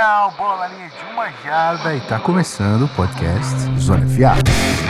NFL, 0.00 0.34
bola 0.38 0.66
linha 0.68 0.88
de 0.88 1.12
uma 1.12 1.30
jarda 1.44 1.94
e 1.94 2.00
tá 2.00 2.18
começando 2.18 2.84
o 2.84 2.88
podcast 2.88 3.54
Zona 3.78 4.06
FA. 4.06 4.89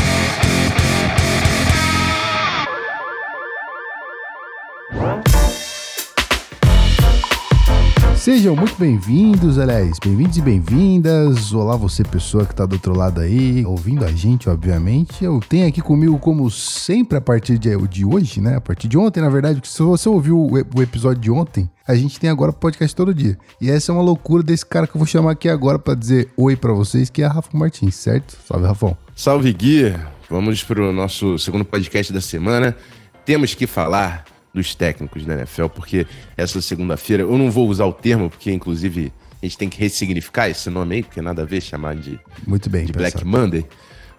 Sejam 8.21 8.55
muito 8.55 8.77
bem-vindos, 8.77 9.59
aliás, 9.59 9.99
bem-vindos 9.99 10.37
e 10.37 10.43
bem-vindas. 10.43 11.55
Olá, 11.55 11.75
você, 11.75 12.05
pessoa 12.05 12.45
que 12.45 12.55
tá 12.55 12.67
do 12.67 12.75
outro 12.75 12.95
lado 12.95 13.19
aí, 13.19 13.65
ouvindo 13.65 14.05
a 14.05 14.13
gente, 14.13 14.47
obviamente. 14.47 15.25
Eu 15.25 15.41
tenho 15.41 15.67
aqui 15.67 15.81
comigo, 15.81 16.19
como 16.19 16.51
sempre, 16.51 17.17
a 17.17 17.21
partir 17.23 17.57
de, 17.57 17.75
de 17.89 18.05
hoje, 18.05 18.43
né? 18.43 18.57
A 18.57 18.61
partir 18.61 18.89
de 18.89 18.99
ontem, 18.99 19.23
na 19.23 19.31
verdade, 19.31 19.67
se 19.67 19.83
você 19.83 20.07
ouviu 20.07 20.39
o, 20.39 20.53
o 20.53 20.83
episódio 20.83 21.23
de 21.23 21.31
ontem, 21.31 21.71
a 21.89 21.95
gente 21.95 22.21
tem 22.21 22.29
agora 22.29 22.53
podcast 22.53 22.95
todo 22.95 23.15
dia. 23.15 23.39
E 23.59 23.71
essa 23.71 23.91
é 23.91 23.95
uma 23.95 24.03
loucura 24.03 24.43
desse 24.43 24.67
cara 24.67 24.87
que 24.87 24.95
eu 24.95 24.99
vou 24.99 25.07
chamar 25.07 25.31
aqui 25.31 25.49
agora 25.49 25.79
para 25.79 25.95
dizer 25.95 26.29
oi 26.37 26.57
para 26.57 26.75
vocês, 26.75 27.09
que 27.09 27.23
é 27.23 27.25
a 27.25 27.33
Rafa 27.33 27.57
Martins, 27.57 27.95
certo? 27.95 28.37
Salve, 28.47 28.67
Rafão. 28.67 28.95
Salve, 29.17 29.51
Gui. 29.51 29.95
Vamos 30.29 30.63
pro 30.63 30.93
nosso 30.93 31.39
segundo 31.39 31.65
podcast 31.65 32.13
da 32.13 32.21
semana. 32.21 32.77
Temos 33.25 33.55
que 33.55 33.67
falar 33.67 34.27
dos 34.53 34.75
técnicos 34.75 35.25
da 35.25 35.35
NFL, 35.35 35.67
porque 35.67 36.07
essa 36.37 36.61
segunda-feira, 36.61 37.23
eu 37.23 37.39
não 37.39 37.51
vou 37.51 37.69
usar 37.69 37.87
o 37.87 37.93
termo, 37.93 38.29
porque 38.29 38.53
inclusive 38.53 39.13
a 39.43 39.47
gente 39.47 39.57
tem 39.57 39.69
que 39.69 39.79
ressignificar 39.81 40.49
esse 40.49 40.69
nome 40.69 40.97
aí, 40.97 41.03
porque 41.03 41.23
nada 41.23 41.43
a 41.43 41.45
ver 41.45 41.61
chamar 41.61 41.97
de, 41.97 42.19
Muito 42.47 42.69
bem, 42.69 42.85
de 42.85 42.93
Black 42.93 43.25
Monday. 43.25 43.65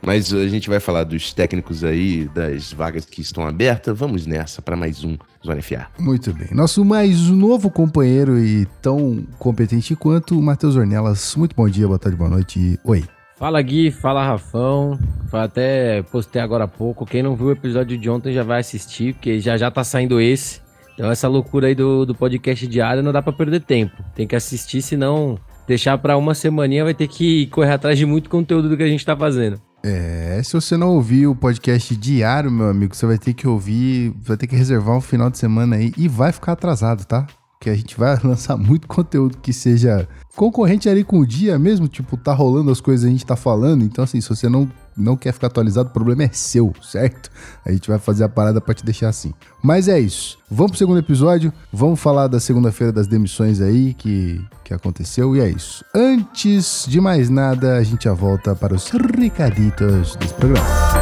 Mas 0.03 0.33
a 0.33 0.47
gente 0.47 0.67
vai 0.67 0.79
falar 0.79 1.03
dos 1.03 1.31
técnicos 1.31 1.83
aí, 1.83 2.27
das 2.33 2.73
vagas 2.73 3.05
que 3.05 3.21
estão 3.21 3.45
abertas. 3.45 3.95
Vamos 3.95 4.25
nessa 4.25 4.59
para 4.59 4.75
mais 4.75 5.03
um 5.03 5.15
Zona 5.45 5.61
FA. 5.61 5.87
Muito 5.99 6.33
bem. 6.33 6.47
Nosso 6.51 6.83
mais 6.83 7.19
novo 7.27 7.69
companheiro 7.69 8.39
e 8.39 8.65
tão 8.81 9.23
competente 9.37 9.95
quanto 9.95 10.39
o 10.39 10.41
Matheus 10.41 10.75
Ornelas. 10.75 11.35
Muito 11.35 11.55
bom 11.55 11.69
dia, 11.69 11.85
boa 11.85 11.99
tarde, 11.99 12.17
boa 12.17 12.31
noite 12.31 12.59
e 12.59 12.79
oi. 12.83 13.03
Fala 13.41 13.59
Gui, 13.59 13.89
fala 13.89 14.23
Rafão. 14.23 14.99
Até 15.33 16.03
postei 16.03 16.39
agora 16.39 16.65
há 16.65 16.67
pouco. 16.67 17.07
Quem 17.07 17.23
não 17.23 17.35
viu 17.35 17.47
o 17.47 17.51
episódio 17.51 17.97
de 17.97 18.07
ontem 18.07 18.31
já 18.31 18.43
vai 18.43 18.59
assistir, 18.59 19.15
porque 19.15 19.39
já 19.39 19.57
já 19.57 19.71
tá 19.71 19.83
saindo 19.83 20.21
esse. 20.21 20.61
Então 20.93 21.09
essa 21.09 21.27
loucura 21.27 21.65
aí 21.65 21.73
do, 21.73 22.05
do 22.05 22.13
podcast 22.13 22.67
diário 22.67 23.01
não 23.01 23.11
dá 23.11 23.19
para 23.19 23.33
perder 23.33 23.61
tempo. 23.61 23.95
Tem 24.13 24.27
que 24.27 24.35
assistir, 24.35 24.83
senão 24.83 25.39
deixar 25.65 25.97
para 25.97 26.15
uma 26.17 26.35
semaninha 26.35 26.83
vai 26.83 26.93
ter 26.93 27.07
que 27.07 27.47
correr 27.47 27.71
atrás 27.71 27.97
de 27.97 28.05
muito 28.05 28.29
conteúdo 28.29 28.69
do 28.69 28.77
que 28.77 28.83
a 28.83 28.87
gente 28.87 29.03
tá 29.03 29.17
fazendo. 29.17 29.59
É, 29.83 30.39
se 30.43 30.53
você 30.53 30.77
não 30.77 30.89
ouviu 30.89 31.31
o 31.31 31.35
podcast 31.35 31.95
diário, 31.95 32.51
meu 32.51 32.69
amigo, 32.69 32.95
você 32.95 33.07
vai 33.07 33.17
ter 33.17 33.33
que 33.33 33.47
ouvir, 33.47 34.13
vai 34.21 34.37
ter 34.37 34.45
que 34.45 34.55
reservar 34.55 34.95
um 34.95 35.01
final 35.01 35.31
de 35.31 35.39
semana 35.39 35.77
aí 35.77 35.91
e 35.97 36.07
vai 36.07 36.31
ficar 36.31 36.51
atrasado, 36.51 37.05
tá? 37.05 37.25
Que 37.61 37.69
a 37.69 37.75
gente 37.75 37.97
vai 37.97 38.19
lançar 38.25 38.57
muito 38.57 38.87
conteúdo 38.87 39.37
que 39.37 39.53
seja 39.53 40.09
concorrente 40.35 40.89
ali 40.89 41.03
com 41.03 41.19
o 41.19 41.25
dia 41.25 41.59
mesmo, 41.59 41.87
tipo, 41.87 42.17
tá 42.17 42.33
rolando 42.33 42.71
as 42.71 42.81
coisas 42.81 43.05
a 43.05 43.09
gente 43.09 43.25
tá 43.25 43.35
falando. 43.35 43.83
Então, 43.83 44.03
assim, 44.03 44.19
se 44.19 44.27
você 44.27 44.49
não, 44.49 44.69
não 44.97 45.15
quer 45.15 45.31
ficar 45.31 45.47
atualizado, 45.47 45.89
o 45.89 45.93
problema 45.93 46.23
é 46.23 46.29
seu, 46.31 46.73
certo? 46.81 47.29
A 47.63 47.71
gente 47.71 47.87
vai 47.87 47.99
fazer 47.99 48.23
a 48.23 48.29
parada 48.29 48.59
para 48.59 48.73
te 48.73 48.83
deixar 48.83 49.09
assim. 49.09 49.33
Mas 49.61 49.87
é 49.87 49.99
isso. 49.99 50.39
Vamos 50.49 50.71
pro 50.71 50.79
segundo 50.79 50.99
episódio. 50.99 51.53
Vamos 51.71 51.99
falar 51.99 52.27
da 52.27 52.39
segunda-feira 52.39 52.91
das 52.91 53.07
demissões 53.07 53.61
aí 53.61 53.93
que, 53.93 54.43
que 54.63 54.73
aconteceu. 54.73 55.35
E 55.35 55.41
é 55.41 55.49
isso. 55.49 55.85
Antes 55.93 56.85
de 56.87 56.99
mais 56.99 57.29
nada, 57.29 57.77
a 57.77 57.83
gente 57.83 58.05
já 58.05 58.13
volta 58.13 58.55
para 58.55 58.73
os 58.73 58.89
recaditos 58.89 60.15
desse 60.15 60.33
programa. 60.33 61.00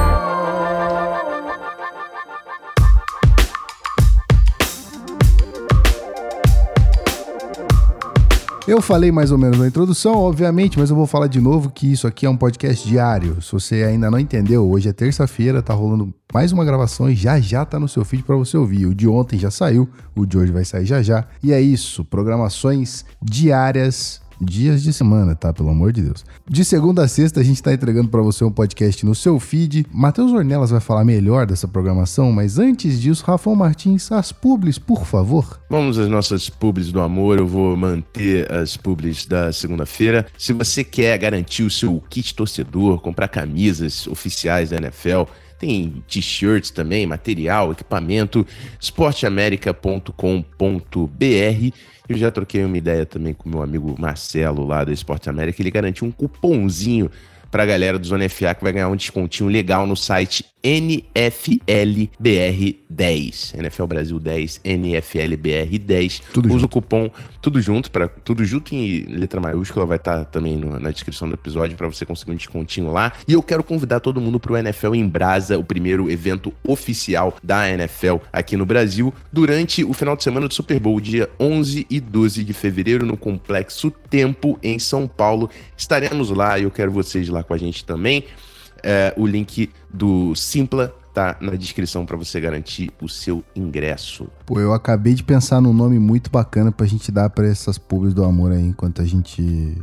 Eu 8.69 8.83
falei 8.83 9.11
mais 9.11 9.31
ou 9.31 9.37
menos 9.39 9.57
na 9.57 9.67
introdução, 9.67 10.13
obviamente, 10.13 10.77
mas 10.77 10.91
eu 10.91 10.95
vou 10.95 11.07
falar 11.07 11.25
de 11.25 11.41
novo 11.41 11.71
que 11.71 11.91
isso 11.91 12.05
aqui 12.05 12.27
é 12.27 12.29
um 12.29 12.37
podcast 12.37 12.87
diário. 12.87 13.41
Se 13.41 13.51
você 13.51 13.83
ainda 13.83 14.11
não 14.11 14.19
entendeu, 14.19 14.69
hoje 14.69 14.87
é 14.87 14.93
terça-feira, 14.93 15.59
tá 15.59 15.73
rolando 15.73 16.13
mais 16.31 16.51
uma 16.51 16.63
gravação 16.63 17.09
e 17.09 17.15
já 17.15 17.39
já 17.39 17.65
tá 17.65 17.79
no 17.79 17.87
seu 17.87 18.05
feed 18.05 18.21
para 18.21 18.35
você 18.35 18.55
ouvir. 18.55 18.85
O 18.85 18.93
de 18.93 19.07
ontem 19.07 19.39
já 19.39 19.49
saiu, 19.49 19.89
o 20.15 20.23
de 20.23 20.37
hoje 20.37 20.51
vai 20.51 20.63
sair 20.63 20.85
já 20.85 21.01
já. 21.01 21.25
E 21.41 21.51
é 21.51 21.59
isso, 21.59 22.05
programações 22.05 23.03
diárias 23.19 24.21
dias 24.39 24.81
de 24.81 24.93
semana, 24.93 25.35
tá? 25.35 25.53
Pelo 25.53 25.69
amor 25.69 25.91
de 25.91 26.01
Deus. 26.01 26.25
De 26.47 26.63
segunda 26.63 27.03
a 27.03 27.07
sexta, 27.07 27.39
a 27.39 27.43
gente 27.43 27.61
tá 27.61 27.73
entregando 27.73 28.09
para 28.09 28.21
você 28.21 28.43
um 28.43 28.51
podcast 28.51 29.05
no 29.05 29.13
seu 29.13 29.39
feed. 29.39 29.85
Matheus 29.91 30.31
Ornelas 30.31 30.69
vai 30.69 30.79
falar 30.79 31.03
melhor 31.03 31.45
dessa 31.45 31.67
programação, 31.67 32.31
mas 32.31 32.59
antes 32.59 32.99
disso, 33.01 33.23
Rafão 33.25 33.55
Martins, 33.55 34.11
as 34.11 34.31
publis, 34.31 34.77
por 34.77 35.05
favor. 35.05 35.59
Vamos 35.69 35.97
às 35.97 36.07
nossas 36.07 36.49
publis 36.49 36.91
do 36.91 37.01
amor. 37.01 37.37
Eu 37.37 37.47
vou 37.47 37.75
manter 37.75 38.51
as 38.51 38.77
publis 38.77 39.25
da 39.25 39.51
segunda-feira. 39.51 40.25
Se 40.37 40.53
você 40.53 40.83
quer 40.83 41.17
garantir 41.17 41.63
o 41.63 41.69
seu 41.69 42.01
kit 42.09 42.33
torcedor, 42.33 42.99
comprar 43.01 43.27
camisas 43.27 44.07
oficiais 44.07 44.69
da 44.69 44.77
NFL, 44.77 45.23
tem 45.59 46.03
t-shirts 46.07 46.71
também, 46.71 47.05
material, 47.05 47.71
equipamento, 47.71 48.47
esporteamerica.com.br 48.79 51.73
eu 52.09 52.17
já 52.17 52.31
troquei 52.31 52.65
uma 52.65 52.75
ideia 52.75 53.05
também 53.05 53.35
com 53.35 53.47
meu 53.47 53.61
amigo 53.61 53.95
Marcelo 53.99 54.65
lá 54.65 54.83
da 54.83 54.91
Esporte 54.91 55.29
América. 55.29 55.61
Ele 55.61 55.69
garantiu 55.69 56.07
um 56.07 56.11
cupomzinho 56.11 57.11
pra 57.51 57.67
galera 57.67 57.99
do 57.99 58.07
Zona 58.07 58.27
FA 58.27 58.55
que 58.55 58.63
vai 58.63 58.73
ganhar 58.73 58.89
um 58.89 58.95
descontinho 58.95 59.47
legal 59.47 59.85
no 59.85 59.95
site 59.95 60.43
NFLBR10. 60.63 63.57
NFL 63.57 63.85
Brasil 63.85 64.19
10, 64.19 64.61
NFLBR10. 64.63 66.21
Tudo 66.33 66.47
Usa 66.47 66.59
junto. 66.59 66.65
o 66.65 66.69
cupom 66.69 67.11
tudo 67.41 67.61
junto, 67.61 67.89
para 67.89 68.07
tudo 68.07 68.43
junto 68.43 68.75
em 68.75 69.03
letra 69.03 69.39
maiúscula, 69.39 69.85
vai 69.85 69.97
estar 69.97 70.19
tá 70.19 70.25
também 70.25 70.57
no, 70.57 70.79
na 70.79 70.91
descrição 70.91 71.27
do 71.27 71.35
episódio 71.35 71.77
para 71.77 71.87
você 71.87 72.05
conseguir 72.05 72.31
um 72.31 72.35
descontinho 72.35 72.91
lá. 72.91 73.13
E 73.27 73.33
eu 73.33 73.41
quero 73.41 73.63
convidar 73.63 73.99
todo 73.99 74.19
mundo 74.19 74.39
pro 74.39 74.57
NFL 74.57 74.95
em 74.95 75.07
Brasa, 75.07 75.57
o 75.57 75.63
primeiro 75.63 76.09
evento 76.09 76.53
oficial 76.63 77.35
da 77.41 77.69
NFL 77.69 78.17
aqui 78.31 78.57
no 78.57 78.65
Brasil, 78.65 79.13
durante 79.31 79.83
o 79.83 79.93
final 79.93 80.15
de 80.15 80.23
semana 80.23 80.47
do 80.47 80.53
Super 80.53 80.79
Bowl, 80.79 80.99
dia 80.99 81.29
11 81.39 81.87
e 81.89 81.99
12 81.99 82.43
de 82.43 82.53
fevereiro, 82.53 83.05
no 83.05 83.15
Complexo 83.15 83.91
Tempo, 84.09 84.59
em 84.61 84.77
São 84.77 85.07
Paulo. 85.07 85.49
Estaremos 85.77 86.29
lá 86.29 86.59
e 86.59 86.63
eu 86.63 86.71
quero 86.71 86.91
vocês 86.91 87.29
lá 87.29 87.43
com 87.43 87.53
a 87.53 87.57
gente 87.57 87.85
também. 87.85 88.25
É, 88.83 89.13
o 89.17 89.25
link 89.25 89.69
do 89.93 90.35
Simpla 90.35 90.93
tá 91.13 91.35
na 91.41 91.55
descrição 91.55 92.05
para 92.05 92.15
você 92.15 92.39
garantir 92.39 92.91
o 93.01 93.09
seu 93.09 93.43
ingresso. 93.55 94.27
Pô, 94.45 94.59
eu 94.59 94.73
acabei 94.73 95.13
de 95.13 95.23
pensar 95.23 95.59
num 95.59 95.73
nome 95.73 95.99
muito 95.99 96.29
bacana 96.29 96.71
pra 96.71 96.85
gente 96.85 97.11
dar 97.11 97.29
para 97.29 97.47
essas 97.47 97.77
pubs 97.77 98.13
do 98.13 98.23
amor 98.23 98.51
aí, 98.51 98.63
enquanto 98.63 99.01
a 99.01 99.05
gente 99.05 99.77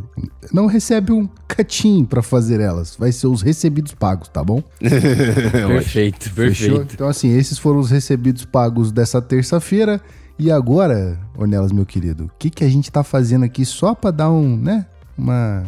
não 0.53 0.67
recebe 0.67 1.13
um 1.13 1.29
catim 1.47 2.05
para 2.05 2.23
fazer 2.23 2.61
elas. 2.61 2.97
Vai 2.97 3.13
ser 3.13 3.27
os 3.27 3.43
recebidos 3.43 3.93
pagos, 3.93 4.29
tá 4.29 4.43
bom? 4.43 4.63
perfeito, 4.81 6.31
perfeito. 6.33 6.35
Fechou? 6.35 6.83
Então, 6.83 7.09
assim, 7.09 7.37
esses 7.37 7.59
foram 7.59 7.81
os 7.81 7.91
recebidos 7.91 8.45
pagos 8.45 8.93
dessa 8.93 9.21
terça-feira. 9.21 10.01
E 10.39 10.51
agora, 10.51 11.19
Ornelas, 11.37 11.73
meu 11.73 11.87
querido, 11.87 12.25
o 12.25 12.31
que, 12.39 12.51
que 12.51 12.63
a 12.63 12.69
gente 12.69 12.93
tá 12.93 13.03
fazendo 13.03 13.45
aqui 13.45 13.65
só 13.65 13.95
pra 13.95 14.11
dar 14.11 14.31
um, 14.31 14.57
né? 14.57 14.87
Uma 15.17 15.65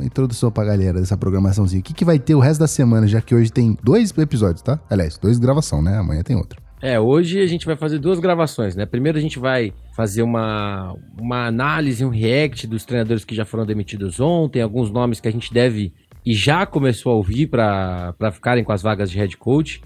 uma 0.00 0.06
introdução 0.06 0.50
pra 0.50 0.64
galera 0.64 0.98
dessa 0.98 1.16
programaçãozinha. 1.16 1.80
O 1.80 1.82
que, 1.82 1.92
que 1.94 2.04
vai 2.04 2.18
ter 2.18 2.34
o 2.34 2.40
resto 2.40 2.60
da 2.60 2.66
semana, 2.66 3.06
já 3.06 3.20
que 3.20 3.34
hoje 3.34 3.52
tem 3.52 3.76
dois 3.82 4.16
episódios, 4.16 4.62
tá? 4.62 4.80
Aliás, 4.88 5.18
dois 5.18 5.38
gravação, 5.38 5.82
né? 5.82 5.98
Amanhã 5.98 6.22
tem 6.22 6.36
outro. 6.36 6.60
É, 6.82 6.98
hoje 6.98 7.40
a 7.40 7.46
gente 7.46 7.66
vai 7.66 7.76
fazer 7.76 7.98
duas 7.98 8.18
gravações, 8.18 8.74
né? 8.74 8.86
Primeiro 8.86 9.18
a 9.18 9.20
gente 9.20 9.38
vai 9.38 9.74
fazer 9.94 10.22
uma, 10.22 10.96
uma 11.20 11.46
análise, 11.46 12.02
um 12.04 12.08
react 12.08 12.66
dos 12.66 12.86
treinadores 12.86 13.22
que 13.22 13.34
já 13.34 13.44
foram 13.44 13.66
demitidos 13.66 14.18
ontem, 14.18 14.62
alguns 14.62 14.90
nomes 14.90 15.20
que 15.20 15.28
a 15.28 15.30
gente 15.30 15.52
deve 15.52 15.92
e 16.24 16.32
já 16.32 16.64
começou 16.64 17.12
a 17.12 17.16
ouvir 17.16 17.48
para 17.48 18.32
ficarem 18.32 18.64
com 18.64 18.72
as 18.72 18.80
vagas 18.80 19.10
de 19.10 19.18
head 19.18 19.36
coach. 19.36 19.82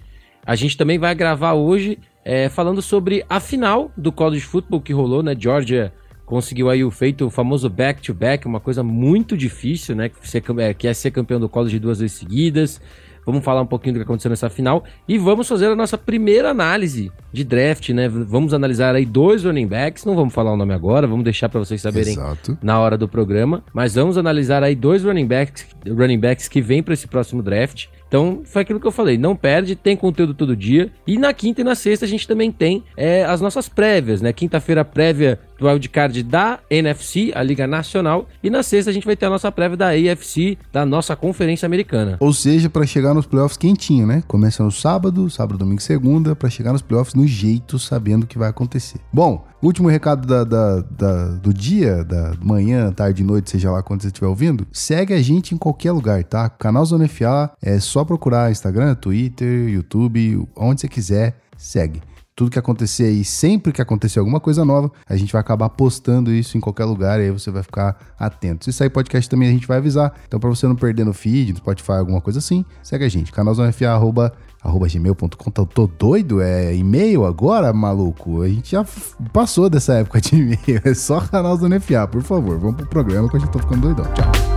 A 0.47 0.55
gente 0.55 0.77
também 0.77 0.99
vai 0.99 1.15
gravar 1.15 1.55
hoje 1.55 1.99
é, 2.25 2.49
falando 2.49 2.81
sobre 2.81 3.25
a 3.29 3.41
final 3.41 3.91
do 3.97 4.13
college 4.13 4.45
football 4.45 4.81
que 4.81 4.93
rolou, 4.93 5.23
né? 5.23 5.35
Georgia 5.37 5.93
conseguiu 6.25 6.71
aí 6.71 6.85
o 6.85 6.91
feito 6.91 7.27
o 7.27 7.31
famoso 7.31 7.69
back-to-back, 7.69 8.45
-back, 8.45 8.47
uma 8.47 8.61
coisa 8.61 8.83
muito 8.83 9.37
difícil, 9.37 9.95
né? 9.95 10.09
Que, 10.09 10.29
ser, 10.29 10.43
é, 10.59 10.75
que 10.75 10.89
é 10.89 10.95
ser 10.95 11.11
campeão 11.11 11.41
do 11.41 11.49
college 11.49 11.79
duas 11.79 12.01
vezes 12.01 12.17
seguidas. 12.17 12.81
Vamos 13.27 13.43
falar 13.43 13.63
um 13.63 13.67
pouquinho 13.67 13.95
do 13.95 13.99
que 13.99 14.03
aconteceu 14.03 14.29
nessa 14.29 14.51
final 14.51 14.85
e 15.09 15.17
vamos 15.17 15.49
fazer 15.49 15.69
a 15.69 15.75
nossa 15.75 15.97
primeira 15.97 16.51
análise 16.51 17.11
de 17.33 17.43
draft, 17.43 17.89
né? 17.91 18.09
Vamos 18.09 18.53
analisar 18.53 18.95
aí 18.95 19.07
dois 19.07 19.45
running 19.45 19.67
backs, 19.67 20.05
não 20.05 20.15
vamos 20.15 20.35
falar 20.35 20.53
o 20.53 20.57
nome 20.57 20.75
agora, 20.75 21.07
vamos 21.07 21.25
deixar 21.25 21.49
para 21.49 21.59
vocês 21.59 21.81
saberem 21.81 22.13
Exato. 22.13 22.59
na 22.63 22.79
hora 22.79 22.99
do 22.99 23.09
programa, 23.09 23.65
mas 23.73 23.95
vamos 23.95 24.19
analisar 24.19 24.63
aí 24.63 24.75
dois 24.75 25.03
running 25.03 25.27
backs, 25.27 25.67
running 25.87 26.21
backs 26.21 26.49
que 26.49 26.61
vêm 26.61 26.83
para 26.83 26.95
esse 26.95 27.07
próximo 27.07 27.43
draft. 27.43 27.87
Então, 28.07 28.43
foi 28.45 28.63
aquilo 28.63 28.79
que 28.79 28.87
eu 28.87 28.93
falei, 28.93 29.19
não 29.19 29.35
perde, 29.35 29.75
tem 29.75 29.97
conteúdo 29.97 30.35
todo 30.35 30.55
dia. 30.55 30.93
E 31.05 31.19
na 31.19 31.33
quinta 31.33 31.63
e 31.63 31.65
na 31.65 31.75
sexta 31.75 32.05
a 32.05 32.09
gente 32.09 32.29
também 32.29 32.53
tem 32.53 32.85
é, 32.97 33.25
as 33.25 33.41
nossas 33.41 33.69
prévias, 33.69 34.21
né? 34.21 34.33
Quinta-feira 34.33 34.85
prévia 34.85 35.41
do 35.65 35.69
wildcard 35.69 36.23
da 36.23 36.59
NFC, 36.69 37.33
a 37.35 37.43
Liga 37.43 37.67
Nacional, 37.67 38.29
e 38.43 38.51
na 38.51 38.63
sexta 38.63 38.91
a 38.91 38.95
gente 38.95 39.07
vai 39.07 39.17
ter 39.17 39.27
a 39.27 39.31
nossa 39.31 39.51
prévia 39.51 39.77
da 39.77 39.89
AFC, 39.89 40.59
da 40.73 40.85
nossa 40.85 41.17
Conferência 41.17 41.65
Americana. 41.65 42.17
Ou 42.21 42.33
seja, 42.33 42.69
para 42.69 42.87
chegar 42.87 43.15
nos 43.15 43.27
playoffs 43.27 43.57
quentinho, 43.57 44.07
né? 44.07 44.23
Começa 44.29 44.63
no 44.63 44.71
sábado, 44.71 45.29
sábado, 45.31 45.59
domingo, 45.59 45.81
segunda, 45.81 46.37
para 46.37 46.51
chegar 46.51 46.73
nos 46.73 46.83
playoffs 46.83 47.15
no 47.15 47.27
jeito, 47.27 47.79
sabendo 47.79 48.25
o 48.25 48.27
que 48.27 48.39
vai 48.39 48.51
acontecer. 48.51 49.01
Bom, 49.13 49.47
último 49.63 49.89
recado 49.89 50.27
da, 50.27 50.45
da, 50.45 50.81
da, 50.81 51.27
do 51.37 51.53
dia, 51.55 52.05
da 52.05 52.35
manhã, 52.43 52.93
tarde, 52.93 53.25
noite, 53.25 53.51
seja 53.51 53.71
lá 53.71 53.83
quando 53.83 54.03
você 54.03 54.09
estiver 54.09 54.27
ouvindo, 54.27 54.67
segue 54.71 55.15
a 55.15 55.23
gente 55.23 55.55
em 55.55 55.59
qualquer 55.59 55.93
lugar, 55.93 56.23
tá? 56.25 56.49
Canal 56.51 56.85
Zona 56.85 57.09
FA 57.09 57.51
é 57.63 57.81
só 57.81 58.05
procurar 58.05 58.51
Instagram, 58.51 58.95
Twitter, 58.95 59.69
YouTube, 59.69 60.47
onde 60.55 60.83
você 60.83 60.89
quiser, 60.89 61.37
segue 61.57 62.03
tudo 62.37 62.51
que 62.51 62.59
acontecer 62.59 63.05
aí, 63.05 63.25
sempre 63.25 63.73
que 63.73 63.81
acontecer 63.81 64.19
alguma 64.19 64.41
coisa 64.41 64.65
nova, 64.65 64.91
a 65.09 65.17
gente 65.17 65.33
vai 65.33 65.41
acabar 65.41 65.69
postando 65.69 66.33
isso 66.33 66.57
em 66.57 66.61
qualquer 66.61 66.85
lugar 66.85 67.21
e 67.21 67.25
aí 67.25 67.31
você 67.31 67.51
vai 67.51 67.63
ficar 67.63 67.97
atento. 68.19 68.65
Se 68.65 68.73
sair 68.73 68.91
podcast 68.91 69.31
também 69.31 69.49
a 69.49 69.53
gente 69.53 69.67
vai 69.67 69.79
avisar. 69.79 70.13
Então, 70.27 70.41
para 70.41 70.49
você 70.49 70.67
não 70.67 70.75
perder 70.75 71.05
no 71.05 71.13
feed, 71.13 71.53
no 71.53 71.59
Spotify, 71.59 71.93
alguma 71.93 72.21
coisa 72.21 72.41
assim, 72.41 72.65
segue 72.83 73.05
a 73.05 73.09
gente. 73.09 73.31
Canalzonefa, 73.31 73.89
arroba, 73.89 74.33
arroba 74.63 74.89
gmail.com. 74.89 75.51
Tô, 75.51 75.65
tô 75.65 75.87
doido? 75.87 76.41
É 76.41 76.75
e-mail 76.75 77.25
agora, 77.25 77.73
maluco? 77.73 78.43
A 78.43 78.49
gente 78.49 78.73
já 78.73 78.85
passou 79.33 79.71
dessa 79.71 79.95
época 79.95 80.21
de 80.21 80.35
e-mail. 80.35 80.59
É 80.85 80.93
só 80.93 81.21
canal 81.21 81.57
Zona 81.57 81.81
FA, 81.81 82.07
por 82.07 82.23
favor. 82.23 82.59
Vamos 82.59 82.77
pro 82.77 82.87
programa 82.87 83.29
que 83.29 83.37
eu 83.37 83.41
já 83.41 83.47
tô 83.47 83.59
ficando 83.59 83.83
doidão. 83.83 84.05
Tchau. 84.13 84.54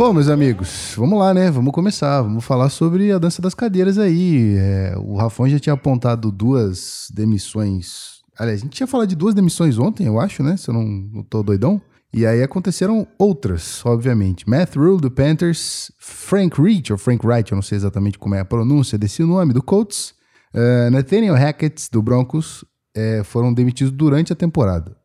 Bom, 0.00 0.14
meus 0.14 0.30
amigos, 0.30 0.94
vamos 0.96 1.18
lá, 1.18 1.34
né? 1.34 1.50
Vamos 1.50 1.74
começar. 1.74 2.22
Vamos 2.22 2.42
falar 2.42 2.70
sobre 2.70 3.12
a 3.12 3.18
dança 3.18 3.42
das 3.42 3.52
cadeiras 3.52 3.98
aí. 3.98 4.56
É, 4.56 4.94
o 4.96 5.14
Rafão 5.14 5.46
já 5.46 5.58
tinha 5.60 5.74
apontado 5.74 6.32
duas 6.32 7.08
demissões. 7.12 8.22
Aliás, 8.38 8.60
a 8.60 8.64
gente 8.64 8.72
tinha 8.72 8.86
falado 8.86 9.08
de 9.10 9.14
duas 9.14 9.34
demissões 9.34 9.78
ontem, 9.78 10.06
eu 10.06 10.18
acho, 10.18 10.42
né? 10.42 10.56
Se 10.56 10.70
eu 10.70 10.72
não, 10.72 10.84
não 10.84 11.22
tô 11.22 11.42
doidão. 11.42 11.82
E 12.14 12.24
aí 12.24 12.42
aconteceram 12.42 13.06
outras, 13.18 13.84
obviamente. 13.84 14.48
Matt 14.48 14.74
Rule 14.74 15.02
do 15.02 15.10
Panthers, 15.10 15.92
Frank 15.98 16.58
Reach, 16.58 16.90
ou 16.90 16.96
Frank 16.96 17.26
Wright, 17.26 17.52
eu 17.52 17.56
não 17.56 17.62
sei 17.62 17.76
exatamente 17.76 18.18
como 18.18 18.34
é 18.34 18.40
a 18.40 18.44
pronúncia 18.46 18.96
desse 18.96 19.22
nome, 19.22 19.52
do 19.52 19.62
Colts, 19.62 20.14
uh, 20.54 20.90
Nathaniel 20.90 21.34
Hackett 21.34 21.90
do 21.92 22.00
Broncos, 22.00 22.62
uh, 22.96 23.22
foram 23.24 23.52
demitidos 23.52 23.92
durante 23.92 24.32
a 24.32 24.36
temporada. 24.36 24.99